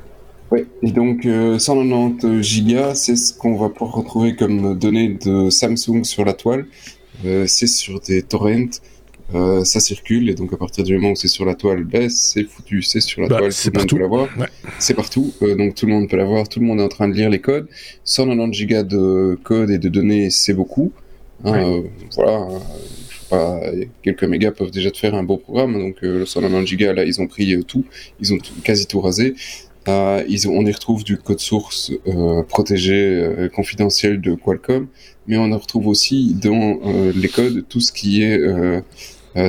Oui, 0.50 0.60
et 0.82 0.92
donc 0.92 1.24
190 1.24 2.42
gigas, 2.42 2.94
c'est 2.94 3.16
ce 3.16 3.34
qu'on 3.34 3.56
va 3.56 3.68
pouvoir 3.68 3.96
retrouver 3.96 4.34
comme 4.34 4.78
données 4.78 5.18
de 5.22 5.50
Samsung 5.50 6.04
sur 6.04 6.24
la 6.24 6.32
toile. 6.32 6.64
Euh, 7.24 7.44
c'est 7.46 7.66
sur 7.66 8.00
des 8.00 8.22
torrents 8.22 8.80
euh, 9.34 9.62
ça 9.62 9.78
circule 9.78 10.30
et 10.30 10.34
donc 10.34 10.54
à 10.54 10.56
partir 10.56 10.84
du 10.84 10.94
moment 10.94 11.10
où 11.10 11.16
c'est 11.16 11.28
sur 11.28 11.44
la 11.44 11.54
toile, 11.54 11.84
ben, 11.84 12.08
c'est 12.08 12.44
foutu, 12.44 12.80
c'est 12.82 13.00
sur 13.00 13.20
la 13.20 13.28
bah, 13.28 13.38
toile, 13.38 13.52
tout 13.52 13.70
le 13.70 13.78
monde 13.78 13.88
peut 13.90 13.98
l'avoir. 13.98 14.28
C'est 14.78 14.94
partout, 14.94 15.34
euh, 15.42 15.54
donc 15.54 15.74
tout 15.74 15.84
le 15.84 15.92
monde 15.92 16.08
peut 16.08 16.16
l'avoir, 16.16 16.48
tout 16.48 16.60
le 16.60 16.66
monde 16.66 16.80
est 16.80 16.84
en 16.84 16.88
train 16.88 17.08
de 17.08 17.14
lire 17.14 17.28
les 17.28 17.40
codes. 17.40 17.68
190 18.04 18.56
gigas 18.56 18.84
de 18.84 19.38
code 19.42 19.70
et 19.70 19.78
de 19.78 19.88
données, 19.90 20.30
c'est 20.30 20.54
beaucoup. 20.54 20.92
Hein, 21.44 21.62
euh, 21.62 21.82
voilà, 22.14 22.48
pas, 23.28 23.60
quelques 24.02 24.24
mégas 24.24 24.52
peuvent 24.52 24.70
déjà 24.70 24.90
te 24.90 24.96
faire 24.96 25.14
un 25.14 25.24
beau 25.24 25.36
programme. 25.36 25.74
Donc 25.74 25.96
le 26.00 26.24
190 26.24 26.66
gigas, 26.66 26.94
là, 26.94 27.04
ils 27.04 27.20
ont 27.20 27.26
pris 27.26 27.62
tout, 27.66 27.84
ils 28.20 28.32
ont 28.32 28.38
quasi 28.64 28.86
tout 28.86 29.00
rasé. 29.00 29.34
Ils 29.86 30.48
on 30.48 30.66
y 30.66 30.72
retrouve 30.72 31.02
du 31.02 31.16
code 31.16 31.40
source 31.40 31.92
protégé, 32.48 33.48
confidentiel 33.54 34.20
de 34.20 34.34
Qualcomm, 34.34 34.86
mais 35.26 35.38
on 35.38 35.50
en 35.52 35.58
retrouve 35.58 35.86
aussi 35.86 36.34
dans 36.34 36.78
les 37.14 37.28
codes 37.28 37.64
tout 37.68 37.80
ce 37.80 37.92
qui 37.92 38.22
est 38.22 38.38
euh, 38.38 38.80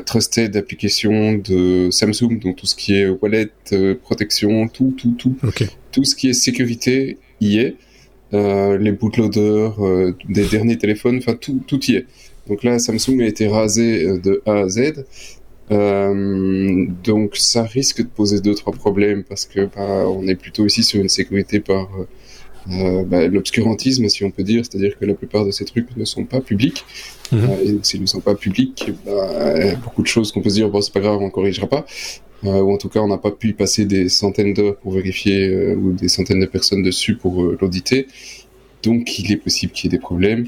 trusted 0.06 0.52
d'applications 0.52 1.34
de 1.34 1.90
Samsung, 1.92 2.40
donc 2.40 2.58
tout 2.58 2.66
ce 2.66 2.76
qui 2.76 2.96
est 2.96 3.08
wallet, 3.08 3.50
euh, 3.72 3.96
protection, 3.96 4.68
tout, 4.68 4.94
tout, 4.98 5.16
tout. 5.18 5.36
Tout 5.92 6.04
ce 6.04 6.16
qui 6.16 6.30
est 6.30 6.34
sécurité 6.34 7.18
y 7.42 7.60
est. 7.60 7.76
Euh, 8.34 8.78
les 8.78 8.92
bootloaders 8.92 9.84
euh, 9.84 10.16
des 10.28 10.46
derniers 10.46 10.78
téléphones, 10.78 11.18
enfin 11.18 11.34
tout, 11.34 11.62
tout 11.66 11.84
y 11.86 11.96
est. 11.96 12.06
Donc 12.48 12.64
là, 12.64 12.78
Samsung 12.78 13.22
a 13.22 13.26
été 13.26 13.48
rasé 13.48 14.20
de 14.20 14.42
A 14.46 14.60
à 14.60 14.70
Z. 14.70 15.06
Euh, 15.72 16.88
donc 17.04 17.36
ça 17.36 17.64
risque 17.64 18.02
de 18.02 18.08
poser 18.08 18.40
deux 18.42 18.56
trois 18.56 18.74
problèmes 18.74 19.24
parce 19.24 19.46
que 19.46 19.66
bah, 19.66 20.08
on 20.08 20.28
est 20.28 20.36
plutôt 20.36 20.66
ici 20.66 20.84
sur 20.84 21.00
une 21.00 21.10
sécurité 21.10 21.60
par 21.60 21.90
euh, 22.72 23.04
bah, 23.04 23.28
l'obscurantisme, 23.28 24.08
si 24.10 24.24
on 24.24 24.32
peut 24.32 24.44
dire, 24.44 24.64
c'est-à-dire 24.64 24.98
que 24.98 25.06
la 25.06 25.14
plupart 25.14 25.46
de 25.46 25.52
ces 25.52 25.66
trucs 25.66 25.96
ne 25.96 26.06
sont 26.06 26.26
pas 26.26 26.42
publics. 26.42 26.86
Mhm. 27.32 27.40
Euh, 27.44 27.64
et 27.64 27.72
donc, 27.74 27.86
s'ils 27.86 28.02
ne 28.02 28.06
sont 28.06 28.22
pas 28.22 28.36
publics, 28.36 28.92
bah, 29.06 29.54
il 29.58 29.66
y 29.66 29.70
a 29.70 29.76
beaucoup 29.76 30.02
de 30.02 30.08
choses 30.08 30.32
qu'on 30.32 30.42
peut 30.42 30.50
se 30.50 30.56
dire, 30.56 30.70
bon, 30.70 30.82
c'est 30.82 30.94
pas 30.94 31.00
grave, 31.00 31.20
on 31.22 31.30
corrigera 31.30 31.68
pas. 31.68 31.86
Euh, 32.46 32.62
ou 32.62 32.72
en 32.72 32.78
tout 32.78 32.90
cas, 32.90 33.02
on 33.02 33.08
n'a 33.08 33.18
pas 33.18 33.32
pu 33.32 33.50
y 33.50 33.54
passer 33.54 33.86
des 33.86 34.08
centaines 34.08 34.54
d'heures 34.54 34.78
pour 34.78 34.94
vérifier, 34.94 35.74
ou 35.76 35.92
des 35.92 36.08
centaines 36.08 36.40
de 36.40 36.46
personnes 36.46 36.84
dessus 36.84 37.16
pour 37.16 37.44
l'auditer. 37.60 38.08
Donc, 38.84 39.20
il 39.20 39.32
est 39.32 39.38
possible 39.38 39.74
qu'il 39.74 39.92
y 39.92 39.96
ait 39.96 39.98
des 39.98 40.02
problèmes. 40.02 40.48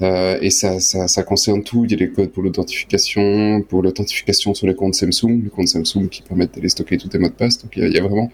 Euh, 0.00 0.38
et 0.40 0.50
ça, 0.50 0.78
ça, 0.78 1.08
ça, 1.08 1.22
concerne 1.22 1.64
tout. 1.64 1.84
Il 1.84 1.90
y 1.90 1.94
a 1.94 1.96
des 1.96 2.10
codes 2.10 2.30
pour 2.30 2.42
l'authentification, 2.42 3.62
pour 3.62 3.82
l'authentification 3.82 4.54
sur 4.54 4.66
les 4.66 4.74
comptes 4.74 4.94
Samsung, 4.94 5.42
les 5.42 5.50
comptes 5.50 5.68
Samsung 5.68 6.08
qui 6.08 6.22
permettent 6.22 6.54
d'aller 6.54 6.68
stocker 6.68 6.98
tous 6.98 7.08
tes 7.08 7.18
mots 7.18 7.28
de 7.28 7.32
passe. 7.32 7.62
Donc 7.62 7.76
il 7.76 7.82
y 7.82 7.86
a, 7.86 7.88
il 7.88 7.94
y 7.94 7.98
a 7.98 8.02
vraiment 8.02 8.30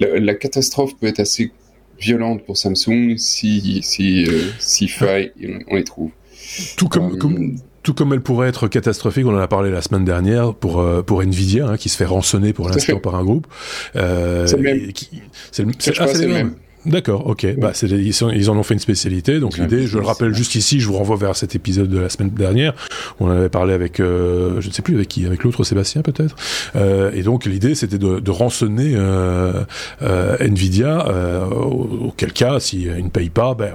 la, 0.00 0.18
la, 0.18 0.34
catastrophe 0.34 0.96
peut 0.98 1.06
être 1.06 1.20
assez 1.20 1.52
violente 1.98 2.44
pour 2.44 2.56
Samsung 2.56 3.16
si 3.16 3.80
si 3.82 4.24
euh, 4.24 4.50
si 4.58 4.88
faille 4.88 5.32
on 5.68 5.76
les 5.76 5.84
trouve. 5.84 6.10
Tout 6.76 6.88
comme, 6.88 7.14
euh, 7.14 7.16
comme 7.16 7.56
tout 7.82 7.94
comme 7.94 8.12
elle 8.12 8.20
pourrait 8.20 8.48
être 8.48 8.68
catastrophique, 8.68 9.26
on 9.26 9.34
en 9.34 9.38
a 9.38 9.48
parlé 9.48 9.70
la 9.70 9.82
semaine 9.82 10.04
dernière 10.04 10.54
pour 10.54 10.80
euh, 10.80 11.02
pour 11.02 11.22
Nvidia 11.22 11.68
hein, 11.68 11.76
qui 11.76 11.88
se 11.88 11.96
fait 11.96 12.04
rançonner 12.04 12.52
pour 12.52 12.68
l'instant 12.68 12.98
par 12.98 13.14
un 13.14 13.24
groupe. 13.24 13.46
C'est 13.92 14.00
le 14.56 14.62
même. 14.62 14.92
C'est 15.50 15.64
le, 15.64 15.72
ah, 15.98 16.06
le 16.12 16.28
même. 16.28 16.54
D'accord, 16.86 17.26
ok. 17.26 17.46
Bah, 17.58 17.70
c'est, 17.72 17.88
ils, 17.88 18.08
ils, 18.08 18.50
en 18.50 18.56
ont 18.56 18.62
fait 18.62 18.74
une 18.74 18.80
spécialité. 18.80 19.40
Donc 19.40 19.58
l'idée, 19.58 19.86
je 19.86 19.98
le 19.98 20.04
rappelle 20.04 20.34
juste 20.34 20.54
ici, 20.54 20.80
je 20.80 20.86
vous 20.86 20.94
renvoie 20.94 21.16
vers 21.16 21.36
cet 21.36 21.54
épisode 21.54 21.88
de 21.88 21.98
la 21.98 22.08
semaine 22.08 22.30
dernière. 22.30 22.74
On 23.20 23.30
avait 23.30 23.48
parlé 23.48 23.72
avec, 23.72 24.00
euh, 24.00 24.60
je 24.60 24.68
ne 24.68 24.72
sais 24.72 24.82
plus 24.82 24.94
avec 24.94 25.08
qui, 25.08 25.26
avec 25.26 25.44
l'autre 25.44 25.64
Sébastien 25.64 26.02
peut-être. 26.02 26.36
Euh, 26.76 27.10
et 27.14 27.22
donc 27.22 27.46
l'idée, 27.46 27.74
c'était 27.74 27.98
de, 27.98 28.20
de 28.20 28.30
rançonner 28.30 28.92
euh, 28.94 29.64
euh 30.02 30.36
Nvidia. 30.40 31.06
Euh, 31.08 31.46
auquel 31.46 32.32
cas, 32.32 32.60
s'ils 32.60 33.02
ne 33.02 33.08
payent 33.08 33.30
pas, 33.30 33.54
ben, 33.54 33.72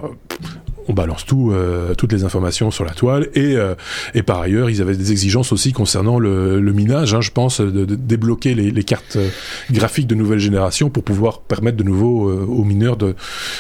on 0.89 0.93
balance 0.93 1.23
tout, 1.23 1.51
euh, 1.51 1.93
toutes 1.93 2.11
les 2.11 2.23
informations 2.23 2.71
sur 2.71 2.83
la 2.83 2.91
toile. 2.91 3.29
Et, 3.35 3.55
euh, 3.55 3.75
et 4.15 4.23
par 4.23 4.41
ailleurs, 4.41 4.69
ils 4.69 4.81
avaient 4.81 4.97
des 4.97 5.11
exigences 5.11 5.53
aussi 5.53 5.71
concernant 5.71 6.17
le, 6.19 6.59
minage, 6.73 7.13
hein, 7.13 7.21
je 7.21 7.29
pense, 7.31 7.61
de, 7.61 7.85
débloquer 7.85 8.55
les, 8.55 8.83
cartes 8.83 9.17
euh, 9.17 9.29
graphiques 9.71 10.07
de 10.07 10.15
nouvelle 10.15 10.39
génération 10.39 10.89
pour 10.89 11.03
pouvoir 11.03 11.41
permettre 11.41 11.77
de 11.77 11.83
nouveau 11.83 12.31
aux 12.31 12.63
mineurs 12.63 12.97
de, 12.97 13.15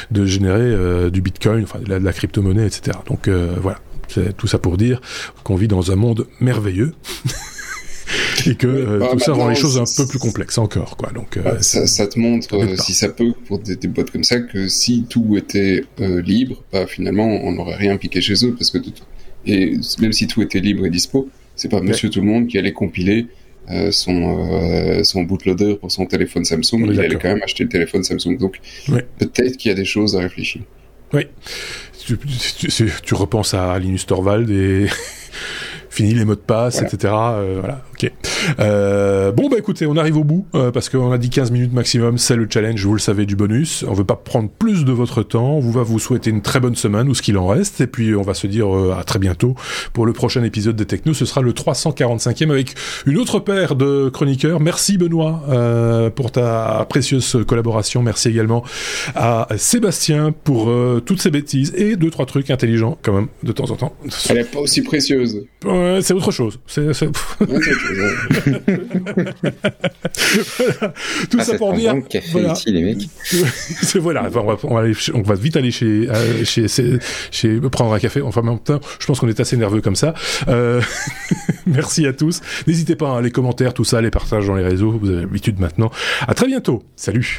de 0.09 0.25
générer 0.25 1.11
du 1.11 1.21
bitcoin, 1.21 1.63
enfin 1.63 1.79
de 1.79 1.89
la, 1.89 1.99
la 1.99 2.13
crypto-monnaie, 2.13 2.65
etc. 2.65 2.97
Donc 3.07 3.29
voilà, 3.29 3.77
c'est 4.07 4.35
tout 4.35 4.47
ça 4.47 4.57
pour 4.57 4.77
dire 4.77 5.01
qu'on 5.43 5.55
vit 5.55 5.67
dans 5.67 5.91
un 5.91 5.95
monde 5.95 6.25
merveilleux. 6.39 6.93
et 8.47 8.55
que 8.55 8.67
euh, 8.67 8.99
bah, 8.99 9.09
tout 9.11 9.19
ça 9.19 9.33
rend 9.33 9.49
les 9.49 9.55
choses 9.55 9.77
un 9.77 9.85
peu 9.97 10.07
plus 10.07 10.19
complexes 10.19 10.57
encore 10.57 10.97
quoi. 10.97 11.11
Donc 11.11 11.37
euh, 11.37 11.41
bah, 11.41 11.61
ça, 11.61 11.87
ça, 11.87 12.07
te 12.07 12.19
montre 12.19 12.55
euh, 12.55 12.75
si 12.77 12.93
ça 12.93 13.09
peut 13.09 13.33
pour 13.45 13.59
des, 13.59 13.75
des 13.75 13.87
boîtes 13.87 14.11
comme 14.11 14.23
ça 14.23 14.39
que 14.39 14.67
si 14.67 15.05
tout 15.09 15.35
était 15.37 15.83
libre 15.99 16.63
bah 16.71 16.87
finalement 16.87 17.25
on 17.25 17.51
n'aurait 17.53 17.75
rien 17.75 17.97
piqué 17.97 18.21
chez 18.21 18.45
eux 18.45 18.53
parce 18.53 18.71
que 18.71 18.77
et 19.45 19.77
même 19.99 20.13
si 20.13 20.27
tout 20.27 20.41
était 20.41 20.59
libre 20.59 20.85
et 20.85 20.89
dispo 20.89 21.29
c'est 21.55 21.69
pas 21.69 21.81
Monsieur 21.81 22.09
Tout 22.09 22.21
le 22.21 22.27
Monde 22.27 22.47
qui 22.47 22.57
allait 22.57 22.73
compiler 22.73 23.27
son 23.91 25.03
son 25.03 25.23
bootloader 25.23 25.75
pour 25.75 25.91
son 25.91 26.05
téléphone 26.05 26.45
Samsung. 26.45 26.87
Il 26.91 26.99
allait 26.99 27.15
quand 27.15 27.27
même 27.27 27.43
acheter 27.43 27.63
le 27.63 27.69
téléphone 27.69 28.03
Samsung. 28.03 28.37
Donc 28.37 28.59
peut-être 29.17 29.57
qu'il 29.57 29.69
y 29.69 29.73
a 29.73 29.77
des 29.77 29.85
choses 29.85 30.15
à 30.15 30.21
réfléchir. 30.21 30.61
Oui 31.13 31.25
tu, 32.17 32.17
tu, 32.69 32.91
tu 33.03 33.13
repenses 33.13 33.53
à 33.53 33.77
Linus 33.77 34.05
Torvald 34.05 34.49
et 34.49 34.87
fini 35.89 36.13
les 36.13 36.25
mots 36.25 36.35
de 36.35 36.39
passe, 36.39 36.81
etc. 36.81 37.13
Euh, 37.13 37.57
voilà, 37.59 37.83
ok. 38.01 38.11
Euh, 38.59 39.31
bon 39.31 39.49
bah 39.49 39.57
écoutez, 39.57 39.85
on 39.85 39.97
arrive 39.97 40.17
au 40.17 40.23
bout 40.23 40.45
euh, 40.55 40.71
parce 40.71 40.89
qu'on 40.89 41.11
a 41.11 41.17
dit 41.17 41.29
15 41.29 41.51
minutes 41.51 41.73
maximum, 41.73 42.17
c'est 42.17 42.35
le 42.35 42.47
challenge, 42.49 42.85
vous 42.85 42.93
le 42.93 42.99
savez 42.99 43.25
du 43.25 43.35
bonus. 43.35 43.83
On 43.87 43.93
veut 43.93 44.05
pas 44.05 44.15
prendre 44.15 44.49
plus 44.49 44.85
de 44.85 44.91
votre 44.91 45.23
temps, 45.23 45.55
on 45.55 45.71
va 45.71 45.83
vous 45.83 45.99
souhaiter 45.99 46.29
une 46.29 46.41
très 46.41 46.59
bonne 46.59 46.75
semaine 46.75 47.09
ou 47.09 47.15
ce 47.15 47.21
qu'il 47.21 47.37
en 47.37 47.47
reste 47.47 47.81
et 47.81 47.87
puis 47.87 48.15
on 48.15 48.21
va 48.21 48.33
se 48.33 48.47
dire 48.47 48.67
à 48.97 49.03
très 49.03 49.19
bientôt 49.19 49.55
pour 49.93 50.05
le 50.05 50.13
prochain 50.13 50.43
épisode 50.43 50.75
des 50.75 50.85
Techno. 50.85 51.13
Ce 51.13 51.25
sera 51.25 51.41
le 51.41 51.51
345e 51.51 52.49
avec 52.51 52.75
une 53.05 53.17
autre 53.17 53.39
paire 53.39 53.75
de 53.75 54.09
chroniqueurs. 54.09 54.59
Merci 54.59 54.97
Benoît 54.97 55.43
pour 56.15 56.31
ta 56.31 56.85
précieuse 56.89 57.37
collaboration. 57.47 58.01
Merci 58.01 58.29
également 58.29 58.63
à 59.15 59.47
Sébastien 59.57 60.31
pour 60.31 60.71
toutes 61.05 61.21
ces 61.21 61.31
bêtises 61.31 61.73
et 61.75 61.95
deux 61.95 62.09
trois 62.09 62.25
trucs 62.25 62.49
intelligents 62.49 62.97
quand 63.01 63.13
même 63.13 63.27
de 63.43 63.51
temps 63.51 63.69
en 63.71 63.75
temps. 63.75 63.95
Elle 64.29 64.37
est 64.37 64.51
pas 64.51 64.59
aussi 64.59 64.81
précieuse 64.81 65.43
c'est 66.01 66.13
autre 66.13 66.31
chose. 66.31 66.59
C'est, 66.67 66.91
Tout 71.29 71.37
ah, 71.39 71.43
ça 71.43 71.57
pour 71.57 71.73
dire. 71.73 71.95
Voilà. 72.31 72.53
Ici, 72.53 72.71
les 72.71 72.81
mecs. 72.83 73.09
voilà. 73.95 74.23
on, 74.25 74.29
va, 74.29 74.57
on, 74.63 74.75
va 74.75 74.81
aller, 74.81 74.93
on, 75.13 75.21
va, 75.21 75.35
vite 75.35 75.57
aller 75.57 75.71
chez, 75.71 76.09
euh, 76.09 76.43
chez, 76.43 76.67
chez, 77.31 77.59
prendre 77.59 77.93
un 77.93 77.99
café. 77.99 78.21
Enfin, 78.21 78.41
en 78.41 78.45
même 78.45 78.59
temps, 78.59 78.79
je 78.99 79.05
pense 79.05 79.19
qu'on 79.19 79.27
est 79.27 79.39
assez 79.39 79.57
nerveux 79.57 79.81
comme 79.81 79.95
ça. 79.95 80.13
Euh, 80.47 80.81
merci 81.65 82.05
à 82.05 82.13
tous. 82.13 82.41
N'hésitez 82.67 82.95
pas, 82.95 83.09
hein, 83.09 83.21
les 83.21 83.31
commentaires, 83.31 83.73
tout 83.73 83.85
ça, 83.85 84.01
les 84.01 84.11
partages 84.11 84.47
dans 84.47 84.55
les 84.55 84.63
réseaux. 84.63 84.91
Vous 84.91 85.09
avez 85.09 85.21
l'habitude 85.21 85.59
maintenant. 85.59 85.91
À 86.27 86.33
très 86.33 86.47
bientôt. 86.47 86.83
Salut. 86.95 87.37